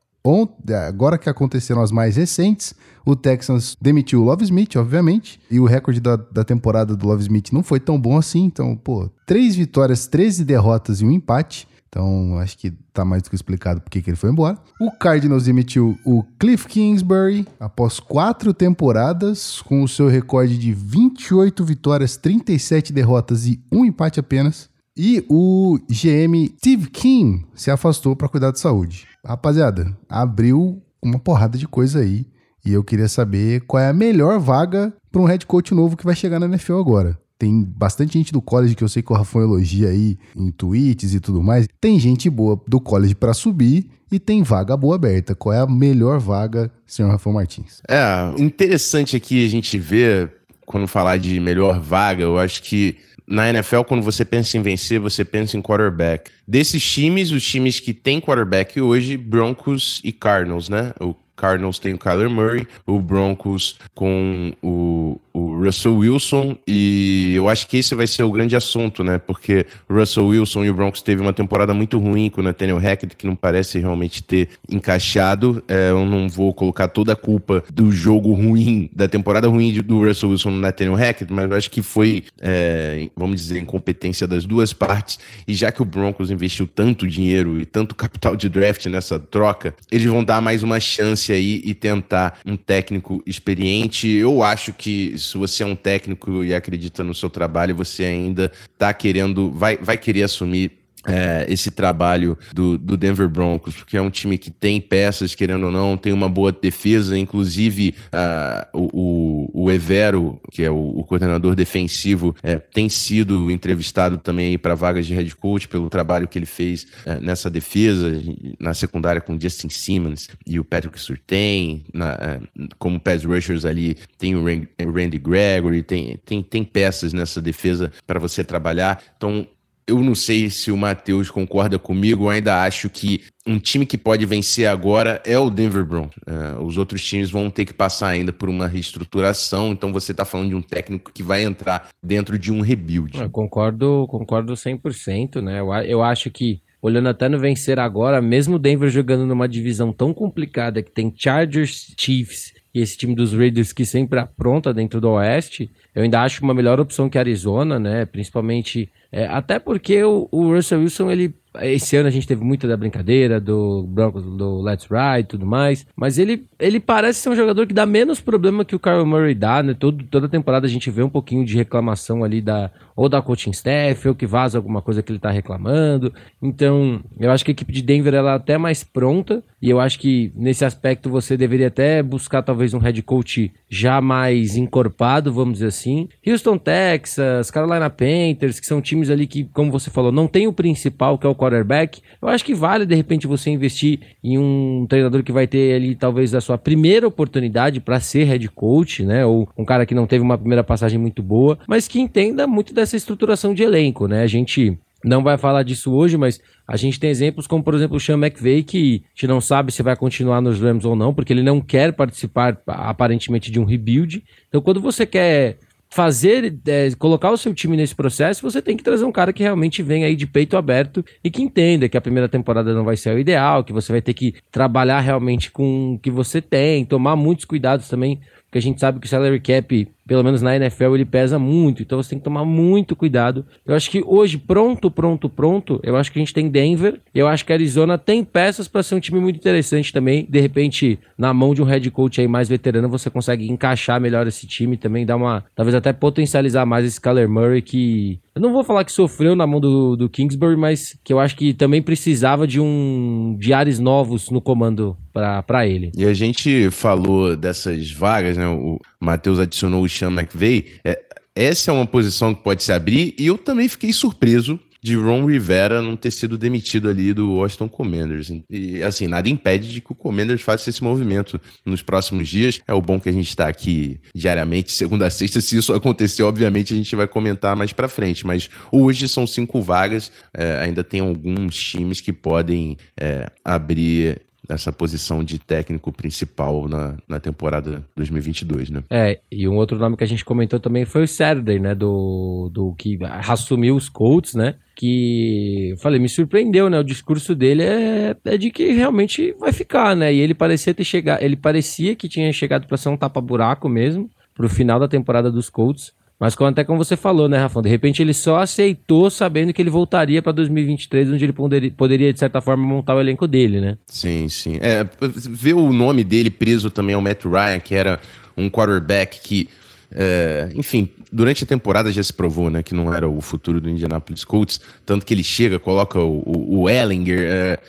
Agora 0.88 1.18
que 1.18 1.30
aconteceram 1.30 1.82
as 1.82 1.92
mais 1.92 2.16
recentes, 2.16 2.74
o 3.06 3.16
Texans 3.16 3.78
demitiu 3.80 4.22
o 4.22 4.26
Love 4.26 4.44
Smith, 4.44 4.76
obviamente, 4.76 5.40
e 5.50 5.60
o 5.60 5.66
recorde 5.66 6.00
da, 6.00 6.16
da 6.16 6.44
temporada 6.44 6.96
do 6.96 7.08
Love 7.08 7.22
Smith 7.22 7.52
não 7.52 7.62
foi 7.62 7.80
tão 7.80 8.00
bom 8.00 8.18
assim. 8.18 8.44
Então, 8.46 8.76
pô, 8.76 9.10
três 9.26 9.56
vitórias, 9.56 10.08
13 10.08 10.44
derrotas 10.44 11.02
e 11.02 11.06
um 11.06 11.12
empate. 11.12 11.68
Então, 11.88 12.38
acho 12.40 12.58
que 12.58 12.72
tá 12.92 13.06
mais 13.06 13.24
do 13.24 13.30
que 13.30 13.36
explicado 13.36 13.80
porque 13.80 14.02
que 14.02 14.10
ele 14.10 14.18
foi 14.18 14.30
embora. 14.30 14.58
O 14.82 14.92
Cardinals 14.92 15.46
demitiu 15.46 15.98
o 16.04 16.24
Cliff 16.38 16.68
Kingsbury 16.68 17.48
após 17.58 18.02
quatro 18.02 18.54
temporadas, 18.54 19.62
com 19.62 19.82
o 19.82 19.88
seu 19.88 20.10
recorde 20.10 20.58
de 20.58 20.74
28 20.74 21.64
vitórias, 21.64 22.18
37 22.18 22.92
derrotas 22.92 23.48
e 23.48 23.62
um 23.72 23.86
empate 23.86 24.20
apenas. 24.20 24.70
E 24.98 25.26
o 25.30 25.78
GM 25.90 26.48
Steve 26.58 26.90
King 26.90 27.46
se 27.54 27.70
afastou 27.70 28.16
para 28.16 28.30
cuidar 28.30 28.52
de 28.52 28.60
saúde. 28.62 29.06
Rapaziada, 29.26 29.96
abriu 30.08 30.82
uma 31.04 31.20
porrada 31.20 31.58
de 31.58 31.68
coisa 31.68 32.00
aí. 32.00 32.26
E 32.66 32.72
eu 32.72 32.84
queria 32.84 33.10
saber 33.10 33.62
qual 33.68 33.84
é 33.84 33.90
a 33.90 33.94
melhor 33.94 34.40
vaga 34.40 34.94
para 35.12 35.22
um 35.22 35.26
head 35.26 35.46
coach 35.46 35.74
novo 35.74 35.98
que 35.98 36.06
vai 36.06 36.16
chegar 36.16 36.40
na 36.40 36.46
NFL 36.46 36.78
agora. 36.78 37.20
Tem 37.38 37.62
bastante 37.62 38.14
gente 38.14 38.32
do 38.32 38.42
college 38.42 38.74
que 38.74 38.84
eu 38.84 38.88
sei 38.88 39.04
que 39.04 39.12
o 39.12 39.16
Rafão 39.16 39.42
elogia 39.42 39.90
aí 39.90 40.18
em 40.34 40.50
tweets 40.50 41.14
e 41.14 41.20
tudo 41.20 41.44
mais. 41.44 41.68
Tem 41.82 42.00
gente 42.00 42.30
boa 42.30 42.60
do 42.66 42.80
college 42.80 43.14
para 43.14 43.34
subir 43.34 43.90
e 44.10 44.18
tem 44.18 44.42
vaga 44.42 44.78
boa 44.78 44.96
aberta. 44.96 45.36
Qual 45.36 45.54
é 45.54 45.60
a 45.60 45.68
melhor 45.68 46.20
vaga, 46.20 46.72
senhor 46.88 47.10
Rafão 47.10 47.34
Martins? 47.34 47.82
É, 47.90 48.42
interessante 48.42 49.18
aqui 49.18 49.46
a 49.46 49.50
gente 49.50 49.78
ver, 49.78 50.32
quando 50.66 50.88
falar 50.88 51.18
de 51.18 51.38
melhor 51.42 51.82
vaga, 51.82 52.24
eu 52.24 52.40
acho 52.40 52.64
que 52.64 52.98
na 53.28 53.50
NFL, 53.50 53.82
quando 53.82 54.04
você 54.04 54.24
pensa 54.24 54.58
em 54.58 54.62
vencer, 54.62 55.00
você 55.00 55.26
pensa 55.26 55.58
em 55.58 55.62
quarterback. 55.62 56.32
Desses 56.48 56.84
times, 56.84 57.32
os 57.32 57.44
times 57.46 57.80
que 57.80 57.94
têm 57.94 58.22
quarterback 58.22 58.80
hoje, 58.80 59.18
Broncos 59.18 60.00
e 60.04 60.12
Cardinals, 60.12 60.70
né? 60.70 60.94
O 61.00 61.16
Cardinals 61.36 61.80
tem 61.80 61.94
o 61.94 61.98
Kyler 61.98 62.30
Murray, 62.30 62.68
o 62.86 63.00
Broncos 63.00 63.78
com 63.94 64.54
o, 64.62 65.20
o 65.34 65.64
Russell 65.64 65.98
Wilson, 65.98 66.58
e 66.66 67.34
eu 67.36 67.50
acho 67.50 67.68
que 67.68 67.78
esse 67.78 67.94
vai 67.94 68.08
ser 68.08 68.24
o 68.24 68.32
grande 68.32 68.56
assunto, 68.56 69.04
né? 69.04 69.18
Porque 69.18 69.66
o 69.90 69.94
Russell 69.94 70.28
Wilson 70.28 70.66
e 70.66 70.70
o 70.70 70.74
Broncos 70.74 71.02
teve 71.02 71.22
uma 71.22 71.34
temporada 71.34 71.74
muito 71.74 72.00
ruim 72.00 72.30
com 72.30 72.42
o 72.42 72.44
Nathaniel 72.44 72.78
Hackett, 72.78 73.16
que 73.16 73.28
não 73.28 73.36
parece 73.36 73.80
realmente 73.80 74.24
ter 74.24 74.50
encaixado. 74.70 75.64
É, 75.68 75.90
eu 75.90 76.06
não 76.06 76.30
vou 76.30 76.54
colocar 76.54 76.88
toda 76.88 77.14
a 77.14 77.16
culpa 77.16 77.64
do 77.74 77.92
jogo 77.92 78.34
ruim, 78.34 78.90
da 78.94 79.08
temporada 79.08 79.48
ruim 79.48 79.74
do 79.82 80.06
Russell 80.06 80.30
Wilson 80.30 80.52
no 80.52 80.60
Nathaniel 80.60 80.96
Hackett, 80.96 81.32
mas 81.32 81.50
eu 81.50 81.58
acho 81.58 81.70
que 81.70 81.82
foi, 81.82 82.24
é, 82.40 83.10
vamos 83.16 83.42
dizer, 83.42 83.60
incompetência 83.60 84.26
das 84.28 84.46
duas 84.46 84.72
partes. 84.72 85.20
E 85.48 85.54
já 85.54 85.72
que 85.72 85.82
o 85.82 85.86
Broncos 85.86 86.32
investiu 86.32 86.68
tanto 86.68 87.08
dinheiro 87.08 87.60
e 87.60 87.66
tanto 87.66 87.94
capital 87.94 88.36
de 88.36 88.48
draft 88.48 88.86
nessa 88.86 89.20
troca, 89.20 89.76
eles 89.92 90.08
vão 90.08 90.24
dar 90.24 90.42
mais 90.42 90.64
uma 90.64 90.80
chance 90.80 91.25
aí 91.34 91.62
e 91.64 91.74
tentar 91.74 92.40
um 92.46 92.58
técnico 92.58 93.22
experiente. 93.26 94.08
Eu 94.08 94.44
acho 94.44 94.74
que 94.74 95.18
se 95.18 95.38
você 95.38 95.64
é 95.64 95.66
um 95.66 95.76
técnico 95.76 96.44
e 96.44 96.54
acredita 96.54 97.04
no 97.04 97.14
seu 97.14 97.30
trabalho, 97.30 97.76
você 97.76 98.04
ainda 98.04 98.52
está 98.74 98.94
querendo, 98.94 99.52
vai, 99.52 99.78
vai 99.78 99.98
querer 99.98 100.24
assumir 100.24 100.85
é, 101.06 101.46
esse 101.48 101.72
trabalho 101.72 102.38
do, 102.54 102.78
do, 102.78 102.98
Denver 102.98 103.30
Broncos, 103.30 103.76
porque 103.76 103.98
é 103.98 104.02
um 104.02 104.10
time 104.10 104.38
que 104.38 104.50
tem 104.50 104.82
peças, 104.82 105.36
querendo 105.36 105.68
ou 105.68 105.72
não, 105.72 105.98
tem 105.98 106.12
uma 106.12 106.30
boa 106.30 106.52
defesa, 106.52 107.18
inclusive 107.18 107.96
uh, 108.08 108.78
o, 108.94 109.66
o, 109.66 109.72
Evero, 109.72 110.40
que 110.52 110.64
é 110.64 110.72
o, 110.72 111.00
o 111.00 111.04
coordenador 111.04 111.56
defensivo, 111.56 112.36
é, 112.42 112.58
tem 112.58 112.90
sido 112.90 113.52
entrevistado 113.52 114.18
também 114.18 114.58
para 114.58 114.76
vagas 114.76 115.06
de 115.06 115.14
head 115.14 115.36
coach 115.36 115.68
pelo 115.68 115.90
trabalho 115.90 116.28
que 116.28 116.40
ele 116.40 116.46
fez 116.46 116.88
é, 117.06 117.20
nessa 117.20 117.50
defesa, 117.50 118.12
na 118.60 118.74
secundária 118.74 119.22
com 119.22 119.40
Justin 119.40 119.70
Simmons 119.70 120.30
e 120.46 120.60
o 120.60 120.64
Patrick 120.64 121.00
Surtain, 121.00 121.86
na, 121.94 122.14
é, 122.14 122.40
como 122.80 123.00
pass 123.00 123.24
rushers 123.24 123.66
ali, 123.66 123.98
tem 124.18 124.36
o 124.36 124.44
Randy 124.44 125.20
Gregory, 125.20 125.84
tem, 125.84 126.18
tem, 126.26 126.42
tem 126.42 126.64
peças 126.64 127.14
nessa 127.14 127.42
defesa 127.42 127.92
para 128.08 128.20
você 128.20 128.44
trabalhar, 128.44 129.02
então 129.18 129.48
eu 129.88 130.00
não 130.02 130.16
sei 130.16 130.50
se 130.50 130.72
o 130.72 130.78
Matheus 130.78 131.30
concorda 131.30 131.78
comigo, 131.78 132.26
eu 132.26 132.30
ainda 132.30 132.64
acho 132.64 132.90
que 132.90 133.24
um 133.46 133.60
time 133.60 133.86
que 133.86 133.98
pode 133.98 134.26
vencer 134.26 134.68
agora 134.68 135.22
é 135.24 135.38
o 135.38 135.50
Denver 135.50 135.86
Broncos. 135.86 136.16
É, 136.26 136.60
os 136.60 136.78
outros 136.78 137.06
times 137.06 137.30
vão 137.30 137.52
ter 137.52 137.66
que 137.66 137.74
passar 137.74 138.08
ainda 138.08 138.34
por 138.34 138.50
uma 138.50 138.68
reestruturação, 138.68 139.72
então 139.72 139.94
você 139.94 140.12
está 140.12 140.26
falando 140.26 140.50
de 140.50 140.56
um 140.56 140.62
técnico 140.62 141.12
que 141.14 141.22
vai 141.22 141.44
entrar 141.44 141.90
dentro 142.02 142.40
de 142.40 142.52
um 142.52 142.62
rebuild. 142.62 143.20
Eu 143.20 143.30
concordo, 143.30 144.08
concordo 144.10 144.54
100%, 144.54 145.42
né? 145.42 145.60
Eu, 145.60 145.72
eu 145.74 146.02
acho 146.02 146.32
que 146.32 146.62
olhando 146.82 147.10
até 147.10 147.30
no 147.30 147.40
vencer 147.40 147.80
agora, 147.80 148.22
mesmo 148.22 148.56
o 148.56 148.60
Denver 148.60 148.90
jogando 148.90 149.26
numa 149.26 149.48
divisão 149.48 149.94
tão 149.94 150.14
complicada 150.14 150.82
que 150.82 150.92
tem 150.92 151.14
Chargers, 151.16 151.94
Chiefs 152.00 152.55
e 152.76 152.82
esse 152.82 152.98
time 152.98 153.16
dos 153.16 153.34
Raiders 153.34 153.72
que 153.72 153.86
sempre 153.86 154.20
apronta 154.20 154.74
dentro 154.74 155.00
do 155.00 155.12
Oeste, 155.12 155.72
eu 155.96 156.04
ainda 156.04 156.22
acho 156.22 156.44
uma 156.44 156.54
melhor 156.54 156.78
opção 156.78 157.10
que 157.10 157.18
Arizona, 157.18 157.80
né? 157.80 158.06
Principalmente 158.06 158.92
é, 159.10 159.28
até 159.28 159.60
porque 159.60 160.04
o, 160.04 160.28
o, 160.30 160.54
Russell 160.54 160.82
Wilson, 160.82 161.10
ele. 161.10 161.34
Esse 161.62 161.96
ano 161.98 162.08
a 162.08 162.12
gente 162.12 162.28
teve 162.28 162.44
muita 162.44 162.68
da 162.68 162.78
brincadeira, 162.78 163.40
do 163.40 163.84
Broncos, 163.88 164.24
do 164.24 164.62
Let's 164.62 164.86
Ride 164.86 165.22
e 165.22 165.24
tudo 165.24 165.46
mais. 165.46 165.86
Mas 165.96 166.18
ele, 166.18 166.46
ele 166.60 166.80
parece 166.80 167.20
ser 167.20 167.30
um 167.30 167.36
jogador 167.36 167.68
que 167.68 167.74
dá 167.74 167.86
menos 167.86 168.20
problema 168.20 168.66
que 168.66 168.76
o 168.76 168.80
Kyle 168.80 169.06
Murray 169.06 169.36
dá, 169.36 169.62
né? 169.62 169.74
Todo, 169.74 170.04
toda 170.06 170.30
temporada 170.30 170.66
a 170.66 170.70
gente 170.70 170.90
vê 170.90 171.04
um 171.04 171.10
pouquinho 171.10 171.46
de 171.46 171.56
reclamação 171.56 172.24
ali 172.24 172.42
da. 172.42 172.72
Ou 172.96 173.10
da 173.10 173.22
coaching 173.22 173.52
staff, 173.52 174.08
ou 174.08 174.16
que 174.16 174.26
vaza 174.26 174.58
alguma 174.58 174.82
coisa 174.82 175.04
que 175.04 175.12
ele 175.12 175.20
tá 175.20 175.30
reclamando. 175.30 176.14
Então, 176.42 177.02
eu 177.20 177.30
acho 177.30 177.44
que 177.44 177.52
a 177.52 177.54
equipe 177.54 177.74
de 177.74 177.82
Denver 177.82 178.14
ela 178.14 178.32
é 178.32 178.36
até 178.36 178.58
mais 178.58 178.86
pronta. 178.86 179.44
E 179.62 179.70
eu 179.70 179.80
acho 179.80 180.00
que 180.00 180.32
nesse 180.36 180.64
aspecto 180.64 181.10
você 181.10 181.36
deveria 181.36 181.68
até 181.68 182.02
buscar 182.02 182.42
talvez 182.42 182.74
um 182.74 182.78
head 182.78 183.02
coach 183.02 183.52
já 183.68 184.00
mais 184.00 184.56
encorpado, 184.56 185.34
vamos 185.34 185.56
dizer 185.56 185.68
assim. 185.68 186.08
Houston, 186.26 186.58
Texas, 186.58 187.52
Carolina 187.52 187.90
Panthers, 187.90 188.60
que 188.60 188.66
são 188.66 188.82
times 188.82 189.10
ali 189.10 189.26
que, 189.28 189.44
como 189.46 189.72
você 189.72 189.90
falou, 189.90 190.12
não 190.12 190.28
tem 190.28 190.48
o 190.48 190.54
principal, 190.54 191.18
que 191.18 191.26
é 191.26 191.30
o 191.30 191.36
quarterback, 191.46 192.02
eu 192.22 192.28
acho 192.28 192.44
que 192.44 192.54
vale, 192.54 192.86
de 192.86 192.96
repente, 192.96 193.28
você 193.28 193.50
investir 193.50 194.00
em 194.24 194.38
um 194.38 194.86
treinador 194.88 195.24
que 195.24 195.32
vai 195.32 195.48
ter 195.48 195.76
ali, 195.76 195.96
talvez, 195.96 196.34
a 196.34 196.42
sua 196.42 196.58
primeira 196.58 197.08
oportunidade 197.08 197.80
para 197.80 198.00
ser 198.00 198.26
head 198.26 198.48
coach, 198.50 199.04
né? 199.04 199.26
Ou 199.26 199.48
um 199.58 199.66
cara 199.66 199.86
que 199.86 199.96
não 199.96 200.08
teve 200.08 200.24
uma 200.24 200.38
primeira 200.38 200.64
passagem 200.64 201.00
muito 201.00 201.22
boa, 201.22 201.58
mas 201.68 201.88
que 201.88 202.00
entenda 202.00 202.48
muito 202.48 202.74
dessa 202.74 202.98
estruturação 202.98 203.54
de 203.54 203.64
elenco, 203.64 204.08
né? 204.08 204.24
A 204.24 204.28
gente 204.28 204.78
não 205.04 205.22
vai 205.22 205.38
falar 205.38 205.62
disso 205.62 205.94
hoje, 205.94 206.18
mas 206.18 206.42
a 206.68 206.76
gente 206.76 207.00
tem 207.00 207.12
exemplos 207.12 207.46
como, 207.46 207.64
por 207.64 207.76
exemplo, 207.76 207.96
o 207.96 208.00
Sean 208.00 208.18
McVay, 208.18 208.64
que 208.64 209.04
a 209.06 209.10
gente 209.14 209.28
não 209.28 209.40
sabe 209.40 209.72
se 209.72 209.84
vai 209.84 209.96
continuar 209.96 210.42
nos 210.42 210.60
Rams 210.60 210.84
ou 210.84 210.96
não, 210.96 211.14
porque 211.14 211.32
ele 211.32 211.44
não 211.44 211.62
quer 211.62 211.94
participar, 211.94 212.60
aparentemente, 212.66 213.52
de 213.52 213.60
um 213.60 213.66
rebuild. 213.66 214.24
Então, 214.50 214.62
quando 214.62 214.82
você 214.82 215.06
quer 215.06 215.58
fazer, 215.96 216.54
é, 216.68 216.90
colocar 217.00 217.32
o 217.32 217.38
seu 217.38 217.54
time 217.54 217.78
nesse 217.78 217.96
processo, 217.96 218.42
você 218.42 218.62
tem 218.62 218.76
que 218.76 218.84
trazer 218.84 219.06
um 219.06 219.14
cara 219.14 219.32
que 219.32 219.42
realmente 219.42 219.82
venha 219.82 220.08
aí 220.08 220.16
de 220.18 220.28
peito 220.28 220.58
aberto 220.58 221.06
e 221.24 221.32
que 221.32 221.42
entenda 221.42 221.88
que 221.88 221.96
a 221.96 222.02
primeira 222.02 222.28
temporada 222.28 222.74
não 222.74 222.84
vai 222.84 222.98
ser 222.98 223.16
o 223.16 223.18
ideal, 223.18 223.64
que 223.64 223.72
você 223.72 223.94
vai 223.94 224.02
ter 224.02 224.14
que 224.14 224.36
trabalhar 224.52 225.00
realmente 225.00 225.50
com 225.50 225.94
o 225.94 226.00
que 226.00 226.12
você 226.12 226.42
tem, 226.42 226.84
tomar 226.84 227.16
muitos 227.16 227.46
cuidados 227.46 227.88
também 227.88 228.20
porque 228.56 228.60
a 228.60 228.62
gente 228.62 228.80
sabe 228.80 229.02
que 229.02 229.06
o 229.06 229.10
salary 229.10 229.42
cap, 229.42 229.88
pelo 230.08 230.24
menos 230.24 230.42
na 230.42 230.56
NFL, 230.56 230.96
ele 230.96 231.06
pesa 231.06 231.40
muito, 231.40 231.82
então 231.82 232.02
você 232.02 232.12
tem 232.12 232.20
que 232.20 232.26
tomar 232.26 232.46
muito 232.46 232.96
cuidado. 232.96 233.46
Eu 233.66 233.76
acho 233.76 233.90
que 233.90 234.04
hoje, 234.06 234.38
pronto, 234.38 234.92
pronto, 234.92 235.30
pronto, 235.30 235.80
eu 235.84 235.96
acho 235.96 236.12
que 236.12 236.20
a 236.20 236.22
gente 236.22 236.34
tem 236.34 236.50
Denver, 236.50 237.00
eu 237.14 237.28
acho 237.28 237.46
que 237.46 237.52
a 237.52 237.56
Arizona 237.56 237.98
tem 237.98 238.24
peças 238.24 238.68
para 238.68 238.84
ser 238.84 238.96
um 238.96 239.00
time 239.00 239.20
muito 239.20 239.38
interessante 239.38 239.92
também. 239.92 240.26
De 240.30 240.40
repente, 240.40 241.00
na 241.18 241.34
mão 241.34 241.54
de 241.54 241.62
um 241.62 241.66
head 241.66 241.90
coach 241.92 242.22
aí 242.22 242.28
mais 242.28 242.48
veterano, 242.48 242.90
você 242.90 243.10
consegue 243.10 243.50
encaixar 243.50 244.00
melhor 244.00 244.28
esse 244.28 244.46
time 244.46 244.78
também, 244.78 245.06
dar 245.06 245.16
uma, 245.16 245.44
talvez 245.56 245.76
até 245.76 245.92
potencializar 245.92 246.66
mais 246.66 246.86
esse 246.86 247.02
Kyler 247.02 247.30
Murray 247.30 247.62
que 247.62 248.20
eu 248.36 248.42
não 248.42 248.52
vou 248.52 248.66
falar 248.66 248.84
que 248.84 248.92
sofreu 248.92 249.34
na 249.34 249.48
mão 249.48 249.62
do, 249.62 249.96
do 249.96 250.10
Kingsbury, 250.10 250.58
mas 250.58 251.00
que 251.06 251.14
eu 251.14 251.22
acho 251.22 251.38
que 251.38 251.54
também 251.54 251.82
precisava 251.82 252.46
de 252.46 252.60
um 252.60 253.38
de 253.40 253.54
ares 253.54 253.80
novos 253.80 254.30
no 254.30 254.42
comando 254.42 254.98
para 255.14 255.66
ele. 255.66 255.94
E 255.96 256.04
a 256.04 256.14
gente 256.14 256.70
falou 256.70 257.38
dessas 257.38 257.90
vagas, 257.90 258.36
né? 258.36 258.46
O 258.46 258.78
Matheus 259.00 259.40
adicionou 259.40 259.84
o 259.84 259.88
Sean 259.98 260.12
McVay. 260.12 260.74
É, 260.84 261.02
essa 261.36 261.72
é 261.72 261.74
uma 261.74 261.86
posição 261.86 262.34
que 262.34 262.44
pode 262.44 262.64
se 262.64 262.72
abrir 262.72 263.14
e 263.18 263.28
eu 263.28 263.38
também 263.38 263.68
fiquei 263.68 263.92
surpreso 263.92 264.60
de 264.86 264.96
Ron 264.96 265.26
Rivera 265.26 265.82
não 265.82 265.96
ter 265.96 266.12
sido 266.12 266.38
demitido 266.38 266.88
ali 266.88 267.12
do 267.12 267.38
Washington 267.38 267.68
Commanders. 267.68 268.32
E 268.48 268.84
assim, 268.84 269.08
nada 269.08 269.28
impede 269.28 269.74
de 269.74 269.82
que 269.82 269.92
o 269.92 269.96
Commanders 269.96 270.44
faça 270.44 270.70
esse 270.70 270.84
movimento 270.84 271.42
nos 271.66 271.82
próximos 271.82 272.30
dias. 272.30 272.62
É 272.68 272.74
o 272.74 272.80
bom 272.80 273.00
que 273.00 273.10
a 273.10 273.12
gente 273.12 273.28
está 273.28 273.48
aqui 273.48 274.00
diariamente, 274.14 274.72
segunda 274.72 275.08
a 275.08 275.10
sexta. 275.10 275.42
Se 275.42 275.58
isso 275.58 275.74
acontecer, 275.74 276.22
obviamente 276.22 276.72
a 276.72 276.78
gente 276.78 276.96
vai 276.96 277.08
comentar 277.08 277.56
mais 277.56 277.74
para 277.74 277.90
frente. 277.90 278.28
Mas 278.28 278.48
hoje 278.72 279.10
são 279.10 279.26
cinco 279.26 279.60
vagas. 279.60 280.12
É, 280.32 280.60
ainda 280.60 280.84
tem 280.84 281.00
alguns 281.00 281.56
times 281.56 282.00
que 282.00 282.14
podem 282.14 282.78
é, 282.96 283.28
abrir 283.44 284.22
essa 284.50 284.72
posição 284.72 285.24
de 285.24 285.40
técnico 285.40 285.92
principal 285.92 286.68
na, 286.68 286.96
na 287.08 287.20
temporada 287.20 287.84
2022, 287.96 288.70
né? 288.70 288.84
É, 288.90 289.20
e 289.32 289.48
um 289.48 289.56
outro 289.56 289.78
nome 289.78 289.98
que 289.98 290.04
a 290.04 290.08
gente 290.08 290.26
comentou 290.26 290.60
também 290.60 290.86
foi 290.86 291.04
o 291.04 291.08
Saturday, 291.08 291.60
né? 291.60 291.74
Do, 291.76 292.50
do 292.52 292.74
que 292.74 293.00
assumiu 293.28 293.76
os 293.76 293.90
Colts, 293.90 294.34
né? 294.36 294.56
Que, 294.76 295.74
falei, 295.82 296.00
me 296.00 296.10
surpreendeu, 296.10 296.70
né? 296.70 296.80
O 296.80 296.84
discurso 296.84 297.34
dele 297.34 297.64
é, 297.64 298.16
é 298.26 298.38
de 298.38 298.52
que 298.52 298.72
realmente 298.72 299.34
vai 299.40 299.54
ficar, 299.54 299.96
né? 299.96 300.14
E 300.14 300.20
ele 300.20 300.34
parecia 300.34 300.74
ter 300.74 300.84
chegado, 300.84 301.24
ele 301.24 301.36
parecia 301.36 301.96
que 301.96 302.10
tinha 302.10 302.32
chegado 302.34 302.68
para 302.68 302.78
ser 302.78 302.90
um 302.90 302.98
tapa-buraco 302.98 303.70
mesmo, 303.70 304.10
pro 304.34 304.50
final 304.50 304.80
da 304.80 304.88
temporada 304.88 305.32
dos 305.32 305.50
Colts. 305.50 305.94
Mas 306.20 306.36
até 306.40 306.64
como 306.64 306.84
você 306.84 306.96
falou, 306.96 307.28
né, 307.28 307.38
Rafão? 307.38 307.62
De 307.62 307.70
repente 307.70 308.02
ele 308.02 308.14
só 308.14 308.40
aceitou 308.40 309.10
sabendo 309.10 309.52
que 309.52 309.62
ele 309.62 309.70
voltaria 309.70 310.22
para 310.22 310.32
2023, 310.32 311.10
onde 311.10 311.26
ele 311.26 311.34
poderia, 311.34 311.72
poderia, 311.72 312.14
de 312.14 312.20
certa 312.20 312.40
forma, 312.40 312.66
montar 312.66 312.96
o 312.96 313.02
elenco 313.02 313.28
dele, 313.28 313.60
né? 313.60 313.78
Sim, 313.88 314.30
sim. 314.30 314.58
É, 314.62 314.88
ver 315.02 315.54
o 315.54 315.74
nome 315.74 316.04
dele 316.04 316.30
preso 316.30 316.72
também 316.72 316.96
ao 316.96 317.02
Matt 317.02 317.26
Ryan, 317.26 317.60
que 317.60 317.76
era 317.76 318.00
um 318.38 318.50
quarterback 318.50 319.20
que, 319.20 319.50
é, 319.92 320.50
enfim, 320.56 320.90
durante 321.12 321.44
a 321.44 321.48
temporada 321.48 321.92
já 321.92 322.02
se 322.02 322.14
provou, 322.14 322.50
né, 322.50 322.64
que 322.64 322.74
não 322.74 322.94
era 322.94 323.08
o 323.08 323.20
futuro 323.20 323.60
do 323.60 323.70
Indianapolis 323.70 324.24
Colts, 324.24 324.62
tanto 324.86 325.06
que 325.06 325.14
ele 325.14 325.24
chega, 325.24 325.60
coloca 325.60 326.00
o, 326.00 326.24
o, 326.26 326.62
o 326.62 326.70
Ellinger, 326.70 327.20
é, 327.20 327.60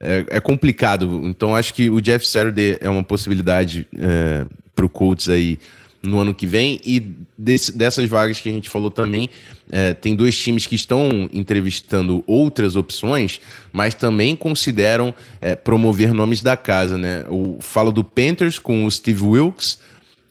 é, 0.00 0.24
é, 0.28 0.40
complicado. 0.40 1.22
Então 1.24 1.54
acho 1.54 1.74
que 1.74 1.90
o 1.90 2.00
Jeff 2.00 2.26
Saturday 2.26 2.78
é 2.80 2.88
uma 2.88 3.04
possibilidade 3.04 3.86
é, 3.98 4.46
para 4.74 4.86
o 4.86 4.88
Colts 4.88 5.28
aí 5.28 5.58
no 6.02 6.18
ano 6.18 6.34
que 6.34 6.46
vem. 6.46 6.80
E 6.84 7.00
desse, 7.36 7.76
dessas 7.76 8.08
vagas 8.08 8.40
que 8.40 8.48
a 8.48 8.52
gente 8.52 8.68
falou 8.68 8.90
também, 8.90 9.28
é, 9.70 9.94
tem 9.94 10.16
dois 10.16 10.36
times 10.36 10.66
que 10.66 10.74
estão 10.74 11.28
entrevistando 11.32 12.24
outras 12.26 12.76
opções, 12.76 13.40
mas 13.72 13.94
também 13.94 14.34
consideram 14.34 15.14
é, 15.40 15.54
promover 15.54 16.12
nomes 16.12 16.42
da 16.42 16.56
casa. 16.56 16.96
Né? 16.96 17.24
O, 17.28 17.58
falo 17.60 17.92
do 17.92 18.02
Panthers 18.02 18.58
com 18.58 18.84
o 18.84 18.90
Steve 18.90 19.22
Wilkes. 19.22 19.78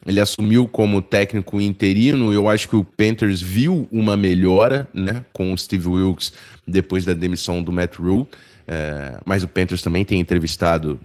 Ele 0.06 0.18
assumiu 0.18 0.66
como 0.66 1.02
técnico 1.02 1.60
interino. 1.60 2.32
Eu 2.32 2.48
acho 2.48 2.68
que 2.68 2.76
o 2.76 2.84
Panthers 2.84 3.40
viu 3.40 3.86
uma 3.92 4.16
melhora 4.16 4.88
né, 4.94 5.24
com 5.32 5.52
o 5.52 5.58
Steve 5.58 5.88
Wilkes 5.88 6.32
depois 6.66 7.04
da 7.04 7.12
demissão 7.12 7.62
do 7.62 7.70
Matt 7.70 7.96
Rule. 7.96 8.26
É, 8.66 9.18
mas 9.24 9.42
o 9.42 9.48
Panthers 9.48 9.82
também 9.82 10.04
tem 10.04 10.18
entrevistado 10.20 10.98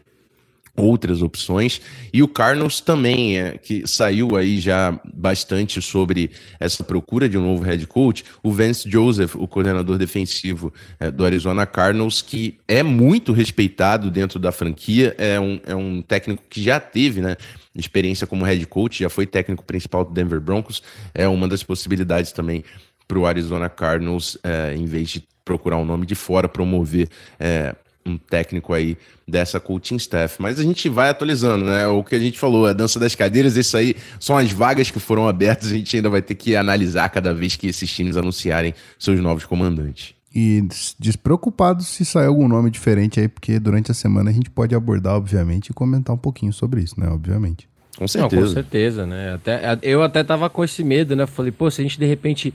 outras 0.75 1.21
opções. 1.21 1.81
E 2.11 2.21
o 2.21 2.27
Cardinals 2.27 2.81
também, 2.81 3.39
é, 3.39 3.57
que 3.57 3.87
saiu 3.87 4.35
aí 4.35 4.59
já 4.59 4.99
bastante 5.13 5.81
sobre 5.81 6.31
essa 6.59 6.83
procura 6.83 7.29
de 7.29 7.37
um 7.37 7.41
novo 7.41 7.63
head 7.63 7.85
coach. 7.87 8.23
O 8.43 8.51
Vance 8.51 8.89
Joseph, 8.89 9.35
o 9.35 9.47
coordenador 9.47 9.97
defensivo 9.97 10.73
é, 10.99 11.09
do 11.09 11.25
Arizona 11.25 11.65
Cardinals, 11.65 12.21
que 12.21 12.57
é 12.67 12.83
muito 12.83 13.31
respeitado 13.31 14.11
dentro 14.11 14.39
da 14.39 14.51
franquia, 14.51 15.15
é 15.17 15.39
um, 15.39 15.59
é 15.65 15.75
um 15.75 16.01
técnico 16.01 16.43
que 16.49 16.61
já 16.61 16.79
teve, 16.79 17.21
né? 17.21 17.37
Experiência 17.73 18.25
como 18.25 18.45
head 18.45 18.65
coach, 18.67 19.03
já 19.03 19.09
foi 19.09 19.25
técnico 19.25 19.63
principal 19.63 20.05
do 20.05 20.13
Denver 20.13 20.39
Broncos, 20.39 20.81
é 21.13 21.27
uma 21.27 21.47
das 21.47 21.61
possibilidades 21.61 22.31
também 22.31 22.63
para 23.07 23.19
o 23.19 23.25
Arizona 23.25 23.69
Cardinals, 23.69 24.37
é, 24.43 24.73
em 24.75 24.85
vez 24.85 25.09
de 25.09 25.23
procurar 25.43 25.77
um 25.77 25.85
nome 25.85 26.05
de 26.05 26.15
fora, 26.15 26.49
promover 26.49 27.07
é, 27.39 27.75
um 28.05 28.17
técnico 28.17 28.73
aí 28.73 28.97
dessa 29.27 29.59
coaching 29.59 29.95
staff. 29.95 30.39
Mas 30.39 30.59
a 30.59 30.63
gente 30.63 30.87
vai 30.87 31.09
atualizando, 31.09 31.65
né? 31.65 31.87
O 31.87 32.03
que 32.03 32.15
a 32.15 32.19
gente 32.19 32.37
falou, 32.37 32.67
a 32.67 32.73
dança 32.73 32.99
das 32.99 33.15
cadeiras, 33.15 33.57
isso 33.57 33.75
aí 33.75 33.95
são 34.19 34.37
as 34.37 34.51
vagas 34.51 34.91
que 34.91 34.99
foram 34.99 35.27
abertas, 35.27 35.71
a 35.71 35.75
gente 35.75 35.95
ainda 35.95 36.09
vai 36.09 36.21
ter 36.21 36.35
que 36.35 36.55
analisar 36.55 37.09
cada 37.09 37.33
vez 37.33 37.55
que 37.55 37.67
esses 37.67 37.91
times 37.91 38.15
anunciarem 38.15 38.73
seus 38.99 39.19
novos 39.19 39.45
comandantes. 39.45 40.13
E 40.33 40.67
despreocupado 40.99 41.81
se 41.81 42.03
sair 42.03 42.27
algum 42.27 42.47
nome 42.47 42.69
diferente 42.69 43.19
aí, 43.19 43.27
porque 43.27 43.57
durante 43.57 43.89
a 43.89 43.93
semana 43.93 44.29
a 44.29 44.33
gente 44.33 44.49
pode 44.49 44.75
abordar, 44.75 45.15
obviamente, 45.15 45.69
e 45.69 45.73
comentar 45.73 46.13
um 46.13 46.19
pouquinho 46.19 46.51
sobre 46.51 46.81
isso, 46.81 46.99
né? 46.99 47.07
Obviamente. 47.09 47.67
Com 47.97 48.07
certeza. 48.07 48.41
Não, 48.41 48.47
com 48.47 48.53
certeza, 48.53 49.05
né? 49.05 49.33
Até, 49.35 49.79
eu 49.81 50.03
até 50.03 50.23
tava 50.23 50.49
com 50.49 50.63
esse 50.63 50.83
medo, 50.83 51.15
né? 51.15 51.25
Falei, 51.25 51.53
pô, 51.53 51.71
se 51.71 51.79
a 51.79 51.83
gente 51.83 51.97
de 51.97 52.05
repente 52.05 52.53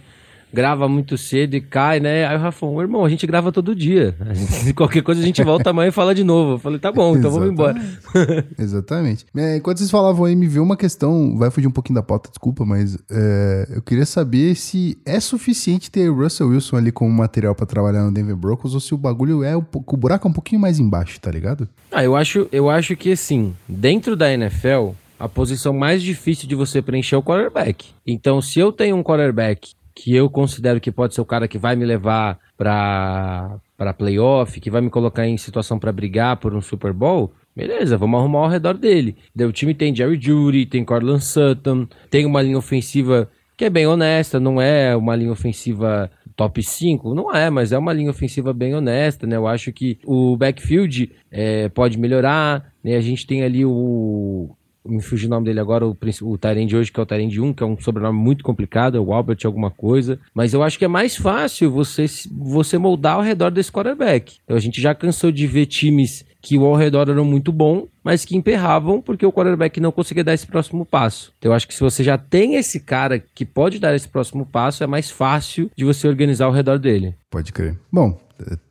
grava 0.53 0.89
muito 0.89 1.17
cedo 1.17 1.55
e 1.55 1.61
cai, 1.61 2.01
né? 2.01 2.27
Aí 2.27 2.37
o 2.37 2.41
Rafão, 2.41 2.81
irmão, 2.81 3.05
a 3.05 3.09
gente 3.09 3.27
grava 3.27 3.53
todo 3.53 3.75
dia. 3.75 4.15
Gente, 4.33 4.73
qualquer 4.75 5.03
coisa 5.03 5.21
a 5.21 5.25
gente 5.25 5.43
volta 5.43 5.71
amanhã 5.71 5.89
e 5.89 5.93
fala 5.93 6.15
de 6.15 6.25
novo. 6.25 6.53
Eu 6.53 6.59
falei, 6.59 6.79
tá 6.79 6.91
bom, 6.91 7.17
então 7.17 7.31
vamos 7.31 7.51
embora. 7.51 7.81
Exatamente. 8.59 9.27
É, 9.37 9.57
enquanto 9.57 9.79
vocês 9.79 9.91
falavam 9.91 10.25
aí, 10.25 10.35
me 10.35 10.47
veio 10.47 10.63
uma 10.63 10.77
questão, 10.77 11.37
vai 11.37 11.51
fugir 11.51 11.67
um 11.67 11.73
pouquinho 11.73 11.97
da 11.97 12.03
pauta, 12.03 12.31
desculpa, 12.31 12.65
mas 12.65 12.97
é, 13.11 13.69
eu 13.77 13.83
queria 13.83 14.07
saber 14.07 14.55
se 14.55 14.99
é 15.05 15.21
suficiente 15.21 15.91
ter 15.91 16.09
Russell 16.09 16.49
Wilson 16.49 16.77
ali 16.77 16.93
como 16.93 17.11
material 17.11 17.55
para 17.55 17.67
trabalhar 17.67 18.05
no 18.05 18.13
Denver 18.13 18.37
Broncos 18.37 18.75
ou 18.75 18.81
se 18.81 18.95
o 18.95 18.99
bagulho 18.99 19.43
é, 19.43 19.57
o, 19.57 19.65
o 19.73 19.97
buraco 19.97 20.27
é 20.27 20.31
um 20.31 20.35
pouquinho 20.35 20.61
mais 20.61 20.79
embaixo, 20.79 21.21
tá 21.21 21.31
ligado? 21.31 21.69
Ah, 21.91 22.05
eu 22.05 22.17
acho, 22.17 22.49
eu 22.53 22.71
acho 22.71 22.97
que 22.97 23.13
assim, 23.13 23.55
dentro 23.69 24.17
da 24.17 24.33
NFL, 24.33 24.91
a 25.19 25.29
posição 25.29 25.75
mais 25.75 26.03
difícil 26.03 26.49
de 26.49 26.55
você 26.55 26.81
preencher 26.81 27.15
é 27.15 27.19
o 27.19 27.23
quarterback. 27.23 27.89
Então, 28.07 28.41
se 28.41 28.59
eu 28.59 28.73
tenho 28.73 28.97
um 28.97 29.03
quarterback 29.03 29.73
que 30.01 30.17
eu 30.17 30.31
considero 30.31 30.81
que 30.81 30.91
pode 30.91 31.15
ser 31.15 31.21
o 31.21 31.27
cara 31.27 31.47
que 31.47 31.59
vai 31.59 31.77
me 31.77 31.85
levar 31.85 32.39
para 32.57 33.59
para 33.77 33.93
playoff, 33.93 34.59
que 34.61 34.71
vai 34.71 34.81
me 34.81 34.91
colocar 34.91 35.27
em 35.27 35.37
situação 35.37 35.79
para 35.79 35.93
brigar 35.93 36.37
por 36.39 36.55
um 36.55 36.61
Super 36.61 36.93
Bowl, 36.93 37.33
beleza, 37.57 37.97
vamos 37.97 38.19
arrumar 38.19 38.41
ao 38.41 38.49
redor 38.49 38.77
dele. 38.77 39.17
O 39.39 39.53
time 39.53 39.75
tem 39.75 39.95
Jerry 39.95 40.19
Judy, 40.21 40.67
tem 40.67 40.85
Cortland 40.85 41.25
Sutton, 41.25 41.87
tem 42.11 42.27
uma 42.27 42.43
linha 42.43 42.59
ofensiva 42.59 43.31
que 43.57 43.65
é 43.65 43.71
bem 43.71 43.87
honesta, 43.87 44.41
não 44.41 44.61
é 44.61 44.97
uma 44.97 45.15
linha 45.15 45.33
ofensiva 45.33 46.11
top 46.35 46.63
5, 46.63 47.15
não 47.15 47.35
é, 47.35 47.51
mas 47.51 47.73
é 47.73 47.79
uma 47.79 47.93
linha 47.93 48.11
ofensiva 48.11 48.55
bem 48.55 48.75
honesta, 48.75 49.27
né? 49.27 49.37
Eu 49.37 49.47
acho 49.47 49.71
que 49.73 49.99
o 50.07 50.37
backfield 50.37 51.11
é, 51.31 51.69
pode 51.69 51.99
melhorar, 51.99 52.73
né? 52.83 52.97
A 52.97 53.01
gente 53.03 53.27
tem 53.27 53.43
ali 53.43 53.67
o 53.67 54.51
me 54.85 55.01
fugiu 55.03 55.29
o 55.29 55.31
nome 55.31 55.47
dele 55.47 55.61
agora, 55.61 55.87
o, 55.87 55.97
o 56.23 56.39
Tyrande 56.39 56.77
hoje, 56.77 56.91
que 56.91 56.99
é 56.99 57.03
o 57.03 57.07
Tyrande 57.07 57.41
1, 57.41 57.53
que 57.53 57.63
é 57.63 57.67
um 57.67 57.79
sobrenome 57.79 58.19
muito 58.19 58.43
complicado, 58.43 58.97
é 58.97 59.01
o 59.01 59.13
Albert 59.13 59.39
alguma 59.45 59.71
coisa. 59.71 60.19
Mas 60.35 60.53
eu 60.53 60.63
acho 60.63 60.79
que 60.79 60.85
é 60.85 60.89
mais 60.89 61.17
fácil 61.17 61.71
você, 61.71 62.07
você 62.31 62.79
moldar 62.79 63.17
ao 63.17 63.23
redor 63.23 63.51
desse 63.51 63.71
quarterback. 63.71 64.39
Então 64.45 64.57
a 64.57 64.61
gente 64.61 64.81
já 64.81 64.95
cansou 64.95 65.31
de 65.31 65.47
ver 65.47 65.67
times 65.67 66.25
que 66.43 66.57
o 66.57 66.65
ao 66.65 66.75
redor 66.75 67.09
eram 67.09 67.25
muito 67.25 67.53
bom, 67.53 67.87
mas 68.03 68.25
que 68.25 68.37
emperravam 68.37 69.01
porque 69.01 69.27
o 69.27 69.33
quarterback 69.33 69.79
não 69.79 69.93
conseguia 69.93 70.25
dar 70.25 70.35
esse 70.35 70.47
próximo 70.47 70.87
passo. 70.87 71.33
Então 71.39 71.53
eu 71.53 71.57
acho 71.57 71.69
que 71.69 71.75
se 71.75 71.81
você 71.81 72.03
já 72.03 72.17
tem 72.17 72.55
esse 72.55 72.81
cara 72.81 73.19
que 73.19 73.45
pode 73.45 73.79
dar 73.79 73.95
esse 73.95 74.09
próximo 74.09 74.47
passo, 74.47 74.83
é 74.83 74.87
mais 74.87 75.11
fácil 75.11 75.71
de 75.77 75.85
você 75.85 76.09
organizar 76.09 76.47
ao 76.47 76.53
redor 76.53 76.79
dele. 76.79 77.15
Pode 77.31 77.53
crer. 77.53 77.79
Bom, 77.93 78.19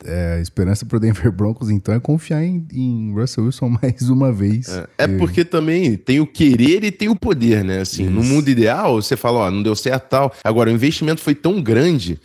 é, 0.05 0.35
a 0.37 0.41
esperança 0.41 0.85
pro 0.85 0.99
Denver 0.99 1.31
Broncos, 1.31 1.69
então, 1.69 1.93
é 1.93 1.99
confiar 1.99 2.43
em, 2.43 2.65
em 2.73 3.13
Russell 3.13 3.45
Wilson 3.45 3.69
mais 3.81 4.09
uma 4.09 4.31
vez. 4.31 4.67
É, 4.69 4.87
é, 4.99 5.07
porque 5.07 5.43
também 5.45 5.95
tem 5.95 6.19
o 6.19 6.27
querer 6.27 6.83
e 6.83 6.91
tem 6.91 7.09
o 7.09 7.15
poder, 7.15 7.63
né? 7.63 7.81
Assim, 7.81 8.03
Isso. 8.03 8.11
no 8.11 8.23
mundo 8.23 8.49
ideal, 8.49 9.01
você 9.01 9.15
fala, 9.15 9.39
ó, 9.39 9.51
não 9.51 9.63
deu 9.63 9.75
certo 9.75 10.09
tal. 10.09 10.33
Agora, 10.43 10.69
o 10.69 10.73
investimento 10.73 11.21
foi 11.21 11.35
tão 11.35 11.61
grande 11.61 12.19